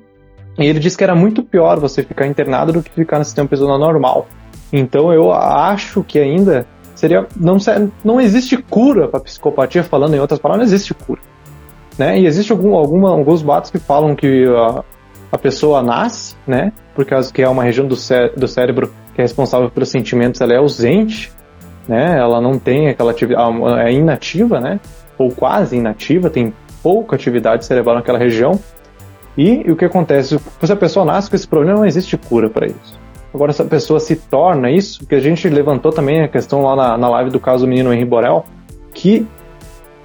[0.59, 3.49] E ele disse que era muito pior você ficar internado do que ficar no sistema
[3.49, 4.26] prisional normal.
[4.72, 7.26] Então eu acho que ainda seria.
[7.36, 7.57] Não,
[8.05, 11.20] não existe cura para psicopatia, falando em outras palavras, não existe cura.
[11.99, 12.20] Né?
[12.20, 14.82] E existe algum, alguma, alguns batos que falam que uh,
[15.30, 16.72] a pessoa nasce, né?
[16.95, 20.40] Por causa que é uma região do, cé do cérebro que é responsável pelos sentimentos,
[20.40, 21.32] ela é ausente,
[21.87, 22.18] né?
[22.18, 24.80] Ela não tem aquela atividade, é inativa, né?
[25.18, 26.53] Ou quase inativa, tem
[26.83, 28.59] pouca atividade cerebral naquela região.
[29.37, 30.39] E, e o que acontece?
[30.62, 33.01] Se a pessoa nasce com esse problema, não existe cura para isso.
[33.35, 36.76] Agora, se a pessoa se torna isso, que a gente levantou também a questão lá
[36.76, 38.45] na, na live do caso do menino Henri Borel,
[38.93, 39.26] que,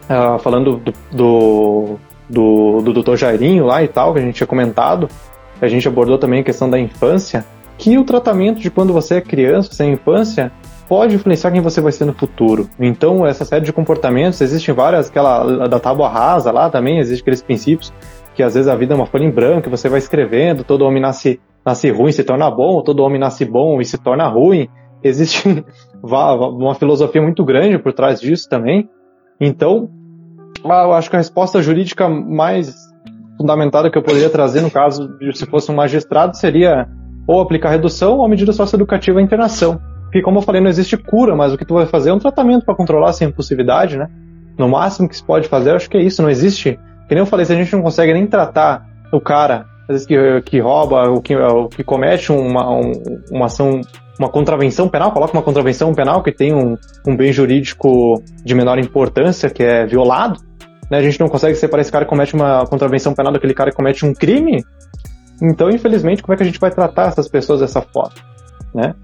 [0.09, 1.99] uh, falando do, do,
[2.29, 3.15] do, do Dr.
[3.17, 5.09] Jairinho lá e tal, que a gente tinha comentado,
[5.61, 7.45] a gente abordou também a questão da infância,
[7.77, 10.51] que o tratamento de quando você é criança, você é infância,
[10.87, 12.69] pode influenciar quem você vai ser no futuro.
[12.79, 17.41] Então, essa série de comportamentos, existem várias, aquela da tábua rasa lá também, existem aqueles
[17.41, 17.93] princípios
[18.37, 21.01] que às vezes a vida é uma folha em branco, você vai escrevendo, todo homem
[21.01, 24.69] nasce, nasce ruim se torna bom, todo homem nasce bom e se torna ruim.
[25.03, 25.43] Existe
[26.03, 28.87] uma filosofia muito grande por trás disso também.
[29.41, 29.89] Então,
[30.63, 32.75] ah, eu acho que a resposta jurídica mais
[33.39, 36.87] fundamentada que eu poderia trazer no caso de se fosse um magistrado seria
[37.27, 39.81] ou aplicar redução ou medida socioeducativa à internação.
[40.07, 42.19] Porque, como eu falei, não existe cura, mas o que tu vai fazer é um
[42.19, 44.09] tratamento para controlar essa impulsividade, né?
[44.57, 46.21] No máximo que se pode fazer, eu acho que é isso.
[46.21, 46.79] Não existe.
[47.07, 50.07] Que nem eu falei, se a gente não consegue nem tratar o cara, às vezes
[50.07, 52.91] que, que rouba, o que, o que comete uma, um,
[53.31, 53.81] uma ação,
[54.17, 58.79] uma contravenção penal, coloca uma contravenção penal que tem um, um bem jurídico de menor
[58.79, 60.39] importância, que é violado,
[60.89, 60.97] né?
[60.97, 63.77] A gente não consegue separar esse cara que comete uma contravenção penal daquele cara que
[63.77, 64.63] comete um crime.
[65.41, 68.15] Então, infelizmente, como é que a gente vai tratar essas pessoas dessa forma,
[68.73, 68.95] né?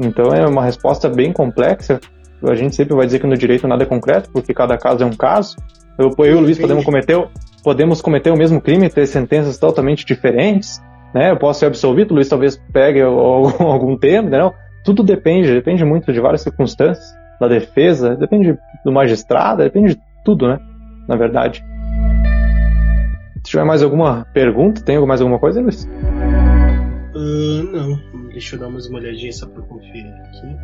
[0.00, 2.00] Então é uma resposta bem complexa.
[2.42, 5.06] A gente sempre vai dizer que no direito nada é concreto, porque cada caso é
[5.06, 5.56] um caso.
[5.98, 7.28] Eu, eu e o Luiz podemos cometer,
[7.62, 10.80] podemos cometer o mesmo crime e ter sentenças totalmente diferentes.
[11.14, 11.30] Né?
[11.30, 14.54] Eu posso ser absolvido, o Luiz talvez pegue algum tempo, entendeu?
[14.82, 20.48] Tudo depende, depende muito de várias circunstâncias, da defesa, depende do magistrado, depende de tudo,
[20.48, 20.58] né?
[21.06, 21.62] Na verdade.
[23.36, 25.84] Se tiver mais alguma pergunta, tem mais alguma coisa, Luiz?
[27.14, 28.09] Uh, não.
[28.40, 30.56] Deixa eu dar umas olhadinhas só pra conferir aqui.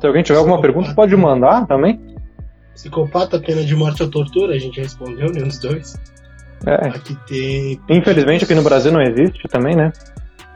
[0.00, 2.00] Se alguém tiver alguma pergunta, pode mandar também.
[2.74, 5.46] Psicopata, pena de morte ou tortura, a gente respondeu, né?
[5.46, 5.94] Os dois.
[6.66, 6.88] É.
[6.88, 7.80] Aqui tem.
[7.88, 9.92] Infelizmente aqui no Brasil não existe também, né?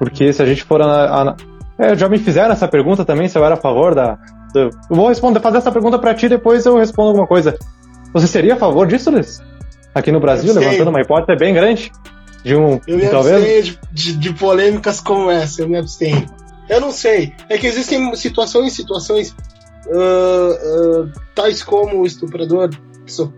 [0.00, 1.36] Porque se a gente for a, a...
[1.78, 4.18] É, já me fizeram essa pergunta também, se eu era a favor da.
[4.52, 4.62] da...
[4.62, 7.56] Eu vou responder, fazer essa pergunta pra ti, depois eu respondo alguma coisa.
[8.12, 9.40] Você seria a favor disso, Luiz?
[9.94, 11.92] Aqui no Brasil, levantando uma hipótese bem grande?
[12.44, 12.78] De um.
[12.86, 13.68] Eu me talvez?
[13.68, 16.26] abstenho de, de, de, polêmicas como essa, eu me abstenho.
[16.68, 17.32] Eu não sei.
[17.48, 19.34] É que existem situações situações
[19.86, 22.70] uh, uh, tais como o estuprador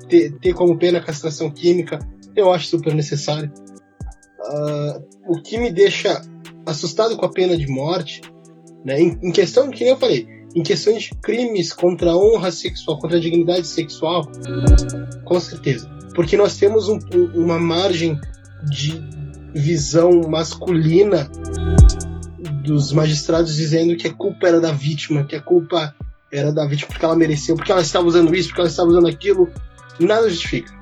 [0.09, 1.98] ter, ter, como pena castração química.
[2.34, 3.50] Eu acho super necessário.
[4.40, 6.20] Uh, o que me deixa
[6.66, 8.20] assustado com a pena de morte,
[8.84, 12.98] né, em, em questão, que eu falei, em questões de crimes contra a honra sexual,
[12.98, 14.28] contra a dignidade sexual,
[15.24, 15.88] com certeza.
[16.14, 16.98] Porque nós temos um,
[17.34, 18.18] uma margem
[18.64, 19.02] de
[19.54, 21.30] visão masculina
[22.62, 25.94] dos magistrados dizendo que a culpa era da vítima, que a culpa
[26.32, 29.07] era da vítima porque ela mereceu, porque ela estava usando isso, porque ela estava usando
[29.07, 29.50] aquilo.
[29.98, 30.74] Nada justifica.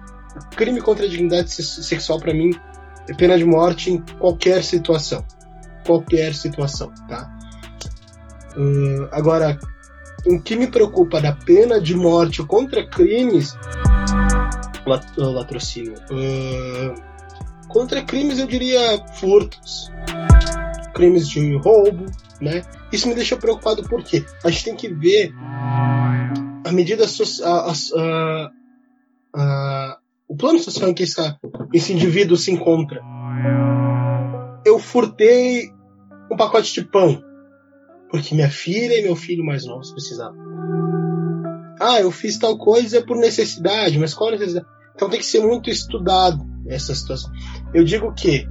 [0.57, 2.53] Crime contra a dignidade sexual, para mim,
[3.09, 5.25] é pena de morte em qualquer situação.
[5.87, 7.31] Qualquer situação, tá?
[9.12, 9.59] Agora,
[10.27, 13.57] o que me preocupa da pena de morte contra crimes.
[15.16, 15.95] Latrocínio.
[17.75, 19.91] Contra crimes, eu diria furtos,
[20.95, 22.07] crimes de roubo,
[22.41, 22.62] né?
[22.93, 25.35] Isso me deixa preocupado porque a gente tem que ver
[26.64, 27.72] a medida social,
[30.29, 31.20] o plano social em que esse,
[31.72, 33.03] esse indivíduo se encontra.
[34.64, 35.68] Eu furtei
[36.31, 37.20] um pacote de pão
[38.09, 40.39] porque minha filha e meu filho mais novos precisavam.
[41.81, 44.64] Ah, eu fiz tal coisa por necessidade, mas qual necessidade?
[44.95, 47.31] Então tem que ser muito estudado essa situação.
[47.73, 48.47] Eu digo que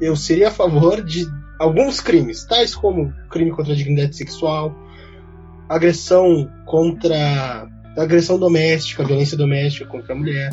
[0.00, 1.26] eu seria a favor de
[1.58, 4.74] alguns crimes, tais como crime contra a dignidade sexual,
[5.68, 10.50] agressão contra agressão doméstica, violência doméstica contra a mulher,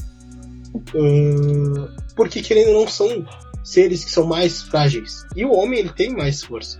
[2.15, 3.25] porque querendo não são
[3.63, 6.79] seres que são mais frágeis e o homem ele tem mais força.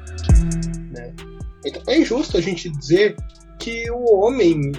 [0.91, 1.13] Né?
[1.65, 3.15] Então é injusto a gente dizer
[3.59, 4.71] que o homem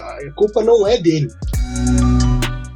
[0.00, 1.28] a culpa não é dele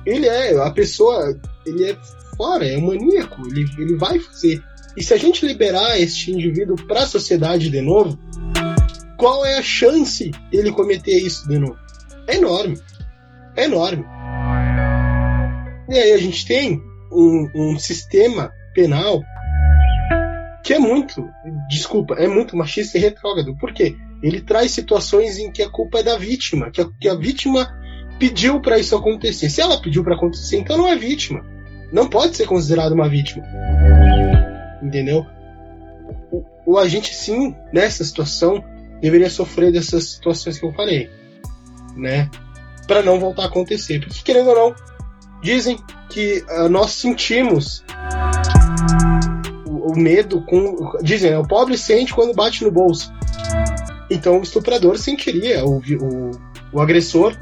[0.08, 1.96] ele é a pessoa, ele é
[2.36, 4.62] fora, é um maníaco, ele, ele vai fazer.
[4.96, 8.18] E se a gente liberar este indivíduo para a sociedade de novo,
[9.18, 11.76] qual é a chance dele cometer isso de novo?
[12.26, 12.78] É enorme.
[13.56, 14.04] É enorme.
[15.88, 16.80] E aí a gente tem
[17.12, 19.22] um, um sistema penal
[20.64, 21.26] que é muito,
[21.68, 23.56] desculpa, é muito machista e retrógrado.
[23.56, 23.96] Por quê?
[24.22, 27.68] Ele traz situações em que a culpa é da vítima, que a, que a vítima
[28.18, 29.48] pediu para isso acontecer.
[29.48, 31.44] Se ela pediu para acontecer, então não é vítima.
[31.92, 33.44] Não pode ser considerada uma vítima.
[34.82, 35.26] Entendeu?
[36.30, 38.62] O, o agente, sim, nessa situação,
[39.00, 41.10] deveria sofrer dessas situações que eu falei.
[41.96, 42.28] Né?
[42.86, 44.00] Para não voltar a acontecer.
[44.00, 44.74] Porque, querendo ou não,
[45.42, 45.78] dizem
[46.10, 47.84] que uh, nós sentimos
[49.66, 50.98] o, o, medo com.
[51.02, 51.38] Dizem, né?
[51.38, 53.12] o pobre sente quando bate no bolso.
[54.10, 56.30] Então o estuprador sentiria, o, o,
[56.72, 57.36] o agressor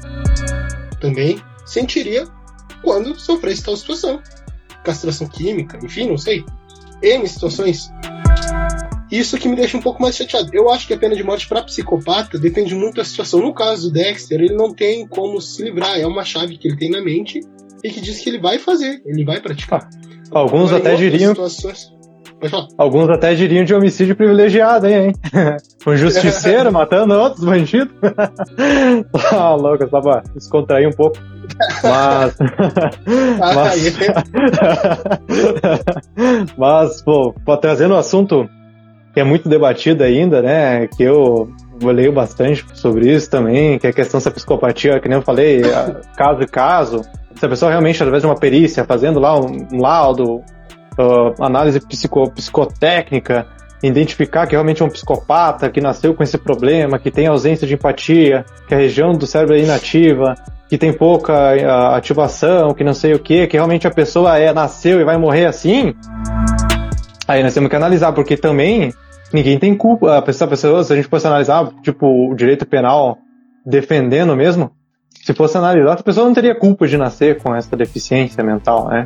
[0.99, 2.25] também sentiria
[2.81, 4.21] quando sofresse tal situação.
[4.83, 6.43] Castração química, enfim, não sei.
[7.01, 7.89] N situações.
[9.11, 10.49] Isso que me deixa um pouco mais chateado.
[10.53, 13.39] Eu acho que a pena de morte para psicopata depende muito da situação.
[13.39, 15.97] No caso do Dexter, ele não tem como se livrar.
[15.99, 17.41] É uma chave que ele tem na mente
[17.83, 19.89] e que diz que ele vai fazer, ele vai praticar.
[20.31, 21.29] Alguns Agora, até diriam.
[21.29, 21.96] Situações...
[22.77, 25.13] Alguns até diriam de homicídio privilegiado, hein?
[25.85, 27.93] um justiceiro matando outros bandidos.
[29.31, 31.17] ah, louco, só pra descontrair um pouco.
[31.83, 32.37] Mas.
[33.39, 33.97] mas,
[36.57, 38.49] mas pô, trazendo um assunto
[39.13, 40.87] que é muito debatido ainda, né?
[40.87, 41.49] Que eu
[41.81, 45.61] leio bastante sobre isso também, que é a questão da psicopatia, que nem eu falei,
[46.15, 47.01] caso e caso.
[47.35, 50.43] Se a pessoa realmente, através de uma perícia, fazendo lá um laudo,
[50.97, 53.47] uh, análise psico, psicotécnica,
[53.83, 57.75] identificar que realmente é um psicopata, que nasceu com esse problema, que tem ausência de
[57.75, 60.33] empatia, que a região do cérebro é inativa,
[60.67, 64.51] que tem pouca uh, ativação, que não sei o que, que realmente a pessoa é,
[64.51, 65.93] nasceu e vai morrer assim,
[67.27, 68.91] aí nós temos que analisar, porque também
[69.33, 70.17] ninguém tem culpa.
[70.17, 73.17] A pessoa, se a gente fosse analisar, tipo, o direito penal
[73.65, 74.71] defendendo mesmo,
[75.23, 79.05] se fosse analisar, a pessoa não teria culpa de nascer com essa deficiência mental, né?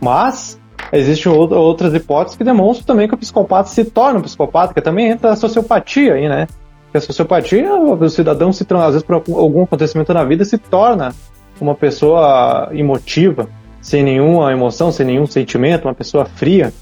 [0.00, 0.59] Mas
[0.92, 5.08] existem outras hipóteses que demonstram também que o psicopata se torna um psicopata, que também
[5.08, 6.46] entra a sociopatia aí, né?
[6.90, 11.14] Que a sociopatia, o cidadão se às vezes por algum acontecimento na vida se torna
[11.60, 13.48] uma pessoa emotiva,
[13.80, 16.72] sem nenhuma emoção, sem nenhum sentimento, uma pessoa fria,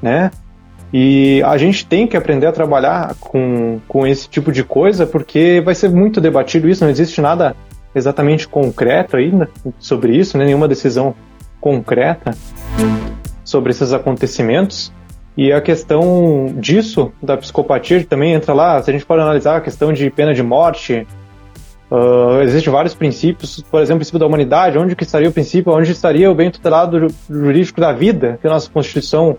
[0.00, 0.30] né?
[0.92, 5.60] E a gente tem que aprender a trabalhar com, com esse tipo de coisa, porque
[5.64, 7.56] vai ser muito debatido isso, não existe nada
[7.94, 9.48] exatamente concreto ainda
[9.78, 10.44] sobre isso, né?
[10.44, 11.14] nenhuma decisão
[11.60, 12.32] concreta
[13.46, 14.92] sobre esses acontecimentos.
[15.36, 18.82] E a questão disso, da psicopatia, também entra lá.
[18.82, 21.06] Se a gente for analisar a questão de pena de morte,
[21.90, 25.72] uh, existem vários princípios, por exemplo, o princípio da humanidade, onde que estaria o princípio,
[25.72, 29.36] onde estaria o bem tutelado jurídico da vida, que a nossa Constituição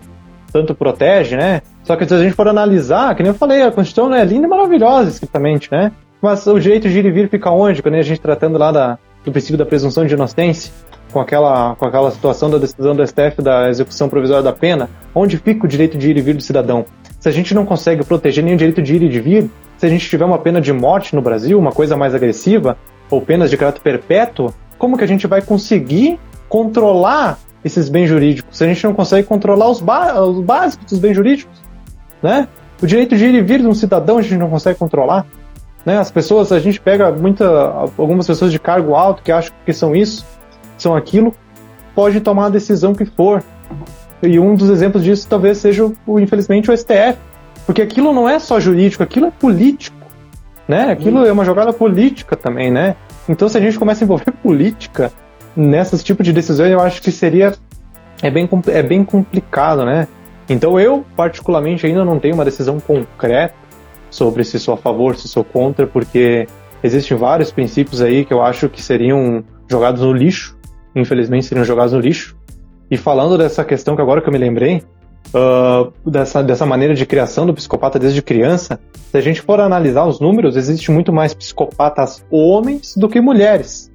[0.52, 1.60] tanto protege, né?
[1.82, 4.46] Só que se a gente for analisar, que nem eu falei, a Constituição é linda
[4.46, 5.92] e maravilhosa, escritamente, né?
[6.22, 7.82] Mas o direito de ir e vir fica onde?
[7.82, 10.72] Quando a gente tratando lá da, do princípio da presunção de inocência,
[11.12, 15.36] com aquela, com aquela situação da decisão do STF da execução provisória da pena, onde
[15.36, 16.84] fica o direito de ir e vir do cidadão?
[17.20, 19.88] Se a gente não consegue proteger o direito de ir e de vir, se a
[19.88, 22.76] gente tiver uma pena de morte no Brasil, uma coisa mais agressiva,
[23.10, 28.56] ou penas de caráter perpétuo, como que a gente vai conseguir controlar esses bens jurídicos,
[28.56, 31.60] se a gente não consegue controlar os, os básicos dos bens jurídicos,
[32.22, 32.46] né?
[32.80, 35.26] O direito de ir e vir de um cidadão a gente não consegue controlar,
[35.84, 35.98] né?
[35.98, 37.46] As pessoas, a gente pega muita,
[37.96, 40.24] algumas pessoas de cargo alto que acham que são isso,
[40.82, 41.34] são aquilo,
[41.94, 43.42] pode tomar a decisão que for.
[44.22, 47.18] E um dos exemplos disso talvez seja, o, infelizmente, o STF,
[47.66, 49.96] porque aquilo não é só jurídico, aquilo é político,
[50.66, 50.90] né?
[50.90, 52.96] Aquilo é uma jogada política também, né?
[53.28, 55.12] Então, se a gente começa a envolver política
[55.56, 57.54] nessas tipos de decisões eu acho que seria
[58.22, 60.06] é bem, é bem complicado, né?
[60.48, 63.54] Então eu, particularmente, ainda não tenho uma decisão concreta
[64.10, 66.46] sobre se sou a favor, se sou contra, porque
[66.82, 70.56] existem vários princípios aí que eu acho que seriam jogados no lixo,
[70.94, 72.36] infelizmente seriam jogados no lixo.
[72.90, 74.82] E falando dessa questão que agora que eu me lembrei,
[75.34, 78.80] uh, dessa, dessa maneira de criação do psicopata desde criança,
[79.10, 83.90] se a gente for analisar os números, existe muito mais psicopatas homens do que mulheres,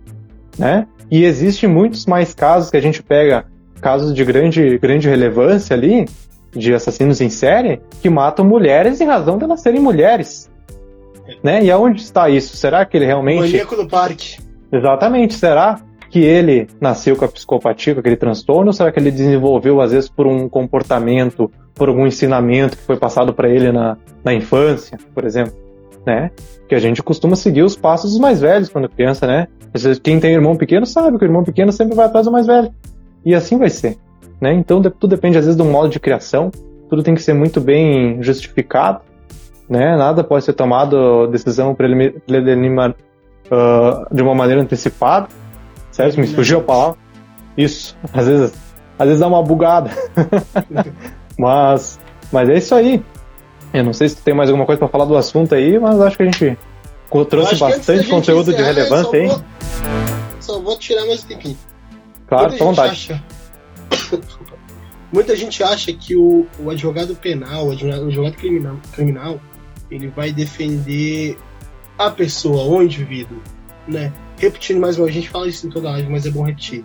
[0.57, 0.87] né?
[1.09, 3.45] E existem muitos mais casos que a gente pega,
[3.81, 6.07] casos de grande, grande relevância ali,
[6.51, 10.49] de assassinos em série, que matam mulheres em razão de elas serem mulheres.
[11.41, 11.63] Né?
[11.63, 12.55] E aonde está isso?
[12.55, 13.41] Será que ele realmente.
[13.41, 14.37] Maníaco do parque.
[14.71, 15.35] Exatamente.
[15.35, 15.79] Será
[16.13, 19.91] que ele nasceu com a psicopatia, com aquele transtorno, ou será que ele desenvolveu, às
[19.91, 24.99] vezes, por um comportamento, por algum ensinamento que foi passado para ele na, na infância,
[25.11, 25.55] por exemplo?
[26.05, 26.29] Né?
[26.69, 29.47] Que a gente costuma seguir os passos dos mais velhos quando criança, né?
[30.03, 32.71] Quem tem irmão pequeno sabe que o irmão pequeno sempre vai atrás do mais velho.
[33.25, 33.97] E assim vai ser.
[34.39, 34.53] Né?
[34.53, 36.51] Então tudo depende às vezes do modo de criação,
[36.91, 39.01] tudo tem que ser muito bem justificado,
[39.67, 39.97] né?
[39.97, 45.27] Nada pode ser tomado decisão preliminar uh, de uma maneira antecipada,
[45.93, 46.19] certo?
[46.19, 46.97] Me fugiu a palavra.
[47.55, 48.53] Isso, às vezes,
[48.97, 49.91] às vezes dá uma bugada.
[51.37, 51.99] mas,
[52.31, 53.03] mas é isso aí.
[53.73, 55.99] Eu não sei se tu tem mais alguma coisa para falar do assunto aí, mas
[56.01, 56.57] acho que a gente
[57.29, 59.31] trouxe bastante conteúdo de relevância, hein?
[60.39, 61.57] Só vou tirar mais um tempinho.
[62.27, 62.91] Claro, Muita vontade.
[62.91, 63.23] Acha...
[65.13, 69.39] Muita gente acha que o, o advogado penal, o advogado criminal, criminal,
[69.91, 71.37] ele vai defender
[71.99, 73.39] a pessoa, o indivíduo,
[73.87, 74.11] né?
[74.43, 76.83] Repetindo mais uma a gente fala isso em toda live, mas é bom repetir.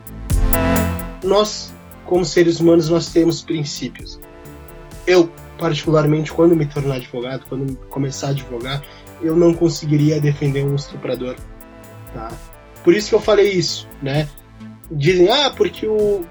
[1.25, 1.75] Nós,
[2.07, 4.21] como seres humanos, nós temos princípios.
[5.05, 5.29] Eu,
[5.59, 8.81] particularmente, quando me tornar advogado, quando começar a advogar,
[9.21, 11.35] eu não conseguiria defender um estuprador,
[12.15, 12.31] tá?
[12.85, 14.29] Por isso que eu falei isso, né?
[14.89, 16.25] Dizem, ah, porque o,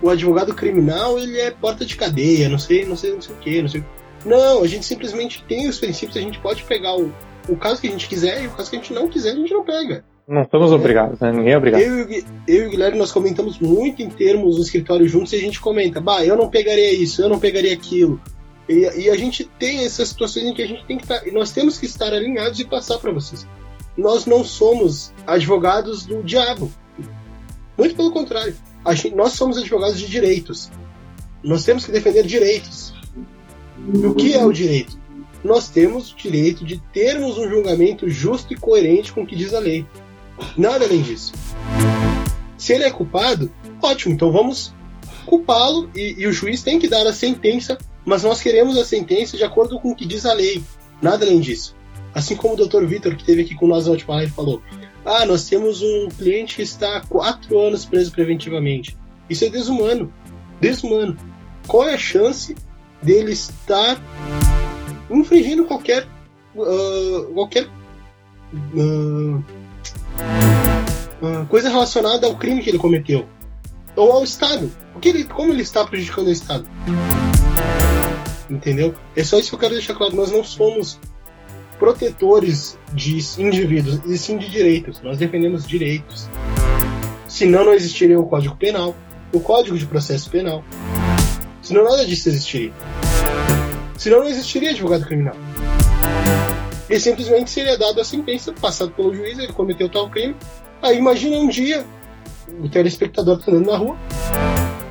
[0.00, 3.38] o advogado criminal ele é porta de cadeia, não sei, não sei, não sei o
[3.38, 3.84] que, não sei.
[4.24, 7.12] Não, a gente simplesmente tem os princípios, a gente pode pegar o,
[7.46, 9.36] o caso que a gente quiser e o caso que a gente não quiser, a
[9.36, 10.02] gente não pega.
[10.32, 11.30] Não estamos obrigados, né?
[11.30, 11.82] Ninguém é obrigado.
[11.82, 15.38] Eu, eu e o Guilherme, nós comentamos muito em termos no escritório juntos e a
[15.38, 18.18] gente comenta, bah, eu não pegaria isso, eu não pegaria aquilo.
[18.66, 21.30] E, e a gente tem essas situações em que a gente tem que estar, tá,
[21.32, 23.46] nós temos que estar alinhados e passar para vocês.
[23.94, 26.72] Nós não somos advogados do diabo.
[27.76, 28.56] Muito pelo contrário.
[28.92, 30.70] Gente, nós somos advogados de direitos.
[31.44, 32.94] Nós temos que defender direitos.
[33.94, 34.98] E o que é o direito?
[35.44, 39.52] Nós temos o direito de termos um julgamento justo e coerente com o que diz
[39.52, 39.84] a lei.
[40.56, 41.32] Nada além disso.
[42.56, 43.52] Se ele é culpado,
[43.82, 44.72] ótimo, então vamos
[45.26, 49.36] culpá-lo e, e, o juiz tem que dar a sentença, mas nós queremos a sentença
[49.36, 50.62] de acordo com o que diz a lei.
[51.00, 51.74] Nada além disso.
[52.14, 52.84] Assim como o Dr.
[52.84, 54.62] Vitor, que esteve aqui com nós na última live, falou:
[55.04, 58.96] Ah, nós temos um cliente que está há quatro anos preso preventivamente.
[59.30, 60.12] Isso é desumano.
[60.60, 61.16] Desumano.
[61.66, 62.54] Qual é a chance
[63.02, 64.00] dele estar
[65.10, 66.06] infringindo qualquer.
[66.54, 67.68] Uh, qualquer.
[68.74, 69.42] Uh,
[71.52, 73.28] coisa relacionada ao crime que ele cometeu.
[73.94, 74.72] Ou ao Estado.
[74.94, 76.66] O que ele, como ele está prejudicando o Estado?
[78.48, 78.94] Entendeu?
[79.14, 80.16] É só isso que eu quero deixar claro.
[80.16, 80.98] Nós não somos
[81.78, 85.02] protetores de indivíduos, e sim de direitos.
[85.02, 86.26] Nós defendemos direitos.
[87.28, 88.94] Senão não existiria o Código Penal,
[89.32, 90.64] o Código de Processo Penal.
[91.60, 92.72] Senão nada disso existiria.
[93.98, 95.36] Senão não existiria advogado criminal.
[96.92, 100.36] Ele simplesmente seria dado a sentença, passado pelo juiz, ele cometeu tal crime.
[100.82, 101.86] Aí imagina um dia,
[102.62, 103.96] o telespectador tá andando na rua,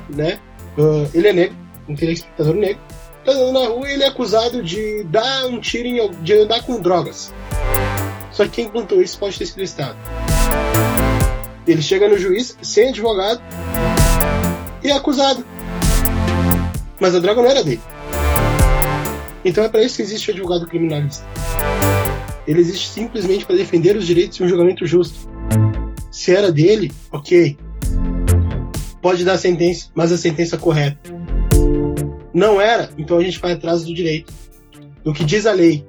[0.08, 0.40] né?
[0.76, 1.56] Uh, ele é negro,
[1.88, 2.82] um telespectador negro,
[3.24, 6.64] tá andando na rua e ele é acusado de dar um tiro em, de andar
[6.64, 7.32] com drogas.
[8.32, 9.96] Só que quem contou isso pode ter sido o Estado.
[11.68, 13.40] Ele chega no juiz sem advogado
[14.82, 15.46] e é acusado.
[16.98, 17.80] Mas a droga não era dele.
[19.44, 21.24] Então é para isso que existe o advogado criminalista.
[22.46, 25.30] Ele existe simplesmente para defender os direitos e um julgamento justo.
[26.10, 27.56] Se era dele, ok.
[29.00, 30.98] Pode dar a sentença, mas a sentença correta.
[32.32, 34.32] Não era, então a gente vai atrás do direito.
[35.04, 35.84] Do que diz a lei.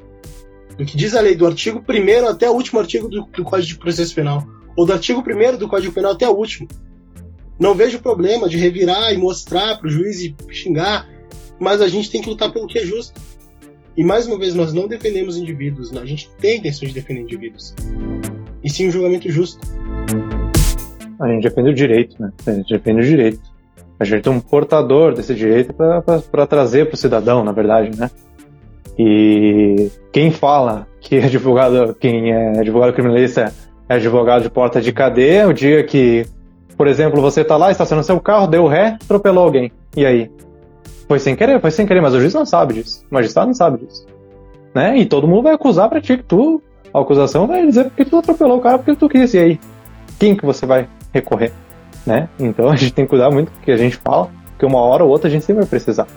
[0.78, 3.68] Do que diz a lei, do artigo 1 até o último artigo do, do Código
[3.68, 4.45] de Processo Penal.
[4.76, 6.68] Ou do artigo 1 do Código Penal até o último.
[7.60, 11.08] Não vejo problema de revirar e mostrar para o juiz e xingar,
[11.60, 13.14] mas a gente tem que lutar pelo que é justo.
[13.96, 17.22] E mais uma vez, nós não defendemos indivíduos, a gente tem a intenção de defender
[17.22, 17.76] indivíduos.
[18.64, 19.60] E sim um julgamento justo.
[21.20, 22.32] A gente defende o direito, né?
[22.48, 23.39] A gente defende o direito.
[24.00, 28.10] A gente é um portador desse direito para trazer para o cidadão, na verdade, né?
[28.98, 33.54] E quem fala que advogado, quem é advogado criminalista
[33.88, 36.26] é advogado de porta de cadeia, o dia que,
[36.76, 39.72] por exemplo, você está lá, estacionando seu carro, deu ré, atropelou alguém.
[39.96, 40.32] E aí?
[41.08, 43.04] Foi sem querer, foi sem querer, mas o juiz não sabe disso.
[43.10, 44.06] O magistrado não sabe disso.
[44.74, 44.97] Né?
[44.97, 46.62] E todo mundo vai acusar pra ti que tu.
[46.93, 49.34] A acusação vai dizer que tu atropelou o cara porque tu quis.
[49.34, 49.60] E aí?
[50.20, 51.51] Quem que você vai recorrer?
[52.06, 52.30] Né?
[52.39, 55.04] Então a gente tem que cuidar muito do que a gente fala, porque uma hora
[55.04, 56.08] ou outra a gente sempre vai precisar.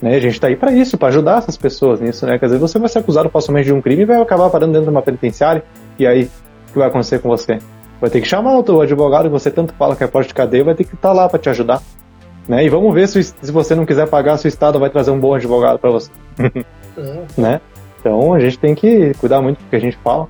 [0.00, 0.16] Né?
[0.16, 2.38] A gente tá aí para isso, para ajudar essas pessoas nisso, né?
[2.38, 4.86] Quer dizer, você vai ser acusado facilmente de um crime e vai acabar parando dentro
[4.86, 5.64] de uma penitenciária.
[5.98, 6.24] E aí,
[6.68, 7.58] o que vai acontecer com você?
[8.00, 10.34] Vai ter que chamar o teu advogado que você tanto fala que é porte de
[10.34, 11.80] cadeia, vai ter que estar tá lá para te ajudar.
[12.48, 12.64] Né?
[12.64, 15.18] E vamos ver se, se você não quiser pagar, se o Estado vai trazer um
[15.18, 16.10] bom advogado para você.
[16.38, 16.60] é.
[17.40, 17.60] né?
[18.00, 20.28] Então a gente tem que cuidar muito do que a gente fala.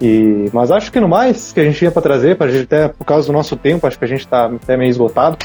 [0.00, 2.88] E, mas acho que no mais que a gente tinha para trazer, pra gente até
[2.88, 5.38] por causa do nosso tempo, acho que a gente está até meio esgotado.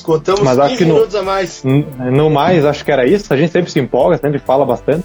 [0.00, 1.62] Esgotamos mas acho que no, minutos a mais.
[1.64, 3.32] No mais, acho que era isso.
[3.32, 5.04] A gente sempre se empolga, sempre fala bastante.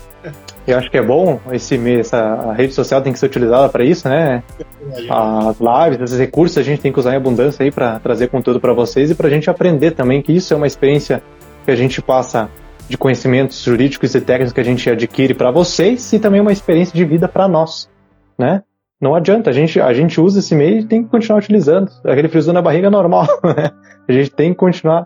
[0.67, 3.83] Eu acho que é bom esse essa a rede social tem que ser utilizada para
[3.83, 4.41] isso, né?
[5.09, 8.59] As lives, esses recursos a gente tem que usar em abundância aí para trazer conteúdo
[8.59, 11.21] para vocês e para a gente aprender também que isso é uma experiência
[11.63, 12.49] que a gente passa
[12.89, 16.95] de conhecimentos jurídicos e técnicos que a gente adquire para vocês e também uma experiência
[16.95, 17.87] de vida para nós,
[18.37, 18.63] né?
[19.05, 21.91] Não adianta, a gente, a gente usa esse meio e tem que continuar utilizando.
[22.03, 23.69] Aquele friso na barriga é normal, né?
[24.09, 25.05] A gente tem que continuar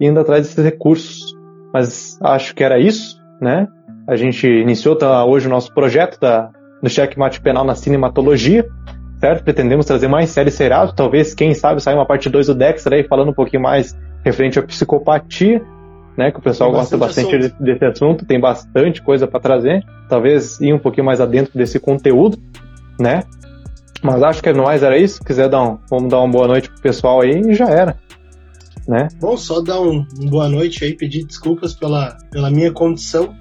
[0.00, 1.34] indo atrás desses recursos.
[1.74, 3.66] Mas acho que era isso, né?
[4.06, 8.64] A gente iniciou tá, hoje o nosso projeto da, do checkmate penal na cinematologia,
[9.18, 9.42] certo?
[9.42, 13.02] Pretendemos trazer mais séries seriados, talvez, quem sabe, sair uma parte 2 do Dexter aí
[13.02, 13.92] falando um pouquinho mais
[14.24, 15.60] referente à psicopatia,
[16.16, 16.30] né?
[16.30, 19.84] Que o pessoal tem gosta bastante, bastante desse assunto, tem bastante coisa para trazer.
[20.08, 22.38] Talvez ir um pouquinho mais adentro desse conteúdo,
[22.98, 23.22] né?
[24.02, 25.16] Mas acho que é mais era isso.
[25.16, 27.98] Se quiser dar um, vamos dar uma boa noite pro pessoal aí e já era.
[28.86, 29.08] Né?
[29.20, 33.34] Bom, só dar um, um boa noite aí, pedir desculpas pela, pela minha condição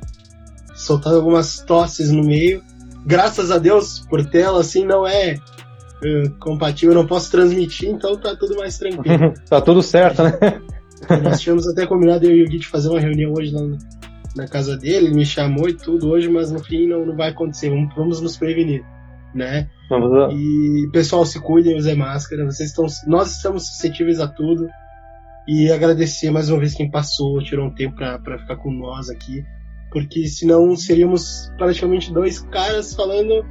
[0.76, 2.62] soltando algumas tosses no meio.
[3.06, 8.18] Graças a Deus, por tela, assim, não é uh, compatível, eu não posso transmitir, então
[8.18, 9.34] tá tudo mais tranquilo.
[9.48, 10.32] tá tudo certo, né?
[11.24, 13.62] Nós tínhamos até combinado eu e o Gui de fazer uma reunião hoje lá
[14.36, 17.30] na casa dele, ele me chamou e tudo hoje, mas no fim não, não vai
[17.30, 18.84] acontecer, vamos, vamos nos prevenir.
[19.36, 19.70] Né?
[19.90, 22.46] Vamos E pessoal, se cuidem, usem máscara.
[22.46, 24.68] Vocês estão, nós estamos suscetíveis a tudo.
[25.48, 29.46] E agradecer mais uma vez quem passou, tirou um tempo para ficar com nós aqui,
[29.92, 33.46] porque senão seríamos praticamente dois caras falando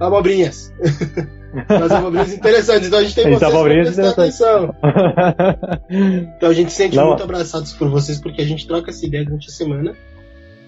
[0.00, 0.74] abobrinhas.
[1.68, 4.74] Mas abobrinhas interessantes, então a gente tem vocês pra prestar atenção.
[6.36, 7.10] então a gente se sente Não.
[7.10, 9.94] muito abraçados por vocês, porque a gente troca essa ideia durante a semana,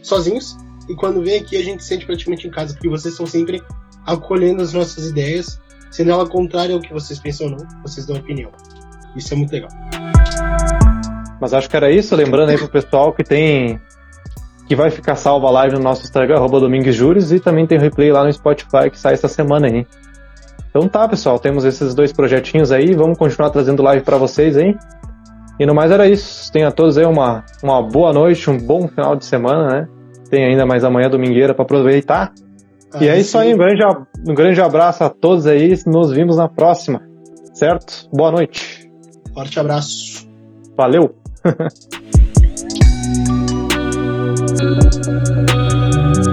[0.01, 0.57] sozinhos,
[0.89, 3.61] e quando vem aqui a gente se sente praticamente em casa, porque vocês estão sempre
[4.07, 8.17] acolhendo as nossas ideias, sendo ela contrária ao que vocês pensam ou não, vocês dão
[8.17, 8.51] opinião.
[9.17, 9.71] Isso é muito legal.
[11.41, 13.81] Mas acho que era isso, lembrando aí pro pessoal que tem
[14.67, 18.11] que vai ficar salva a live no nosso Instagram, arroba Domingues e também tem replay
[18.11, 19.87] lá no Spotify que sai essa semana aí.
[20.71, 24.77] Então tá, pessoal, temos esses dois projetinhos aí, vamos continuar trazendo live para vocês aí.
[25.59, 26.53] E no mais era isso.
[26.53, 29.89] Tenha a todos aí uma, uma boa noite, um bom final de semana, né?
[30.29, 32.33] Tem ainda mais amanhã domingueira para aproveitar.
[32.93, 33.83] Ah, e é isso aí, um grande,
[34.29, 37.03] um grande abraço a todos aí, nos vimos na próxima,
[37.55, 38.09] certo?
[38.13, 38.91] Boa noite.
[39.35, 40.27] Forte abraço.
[40.77, 41.15] Valeu!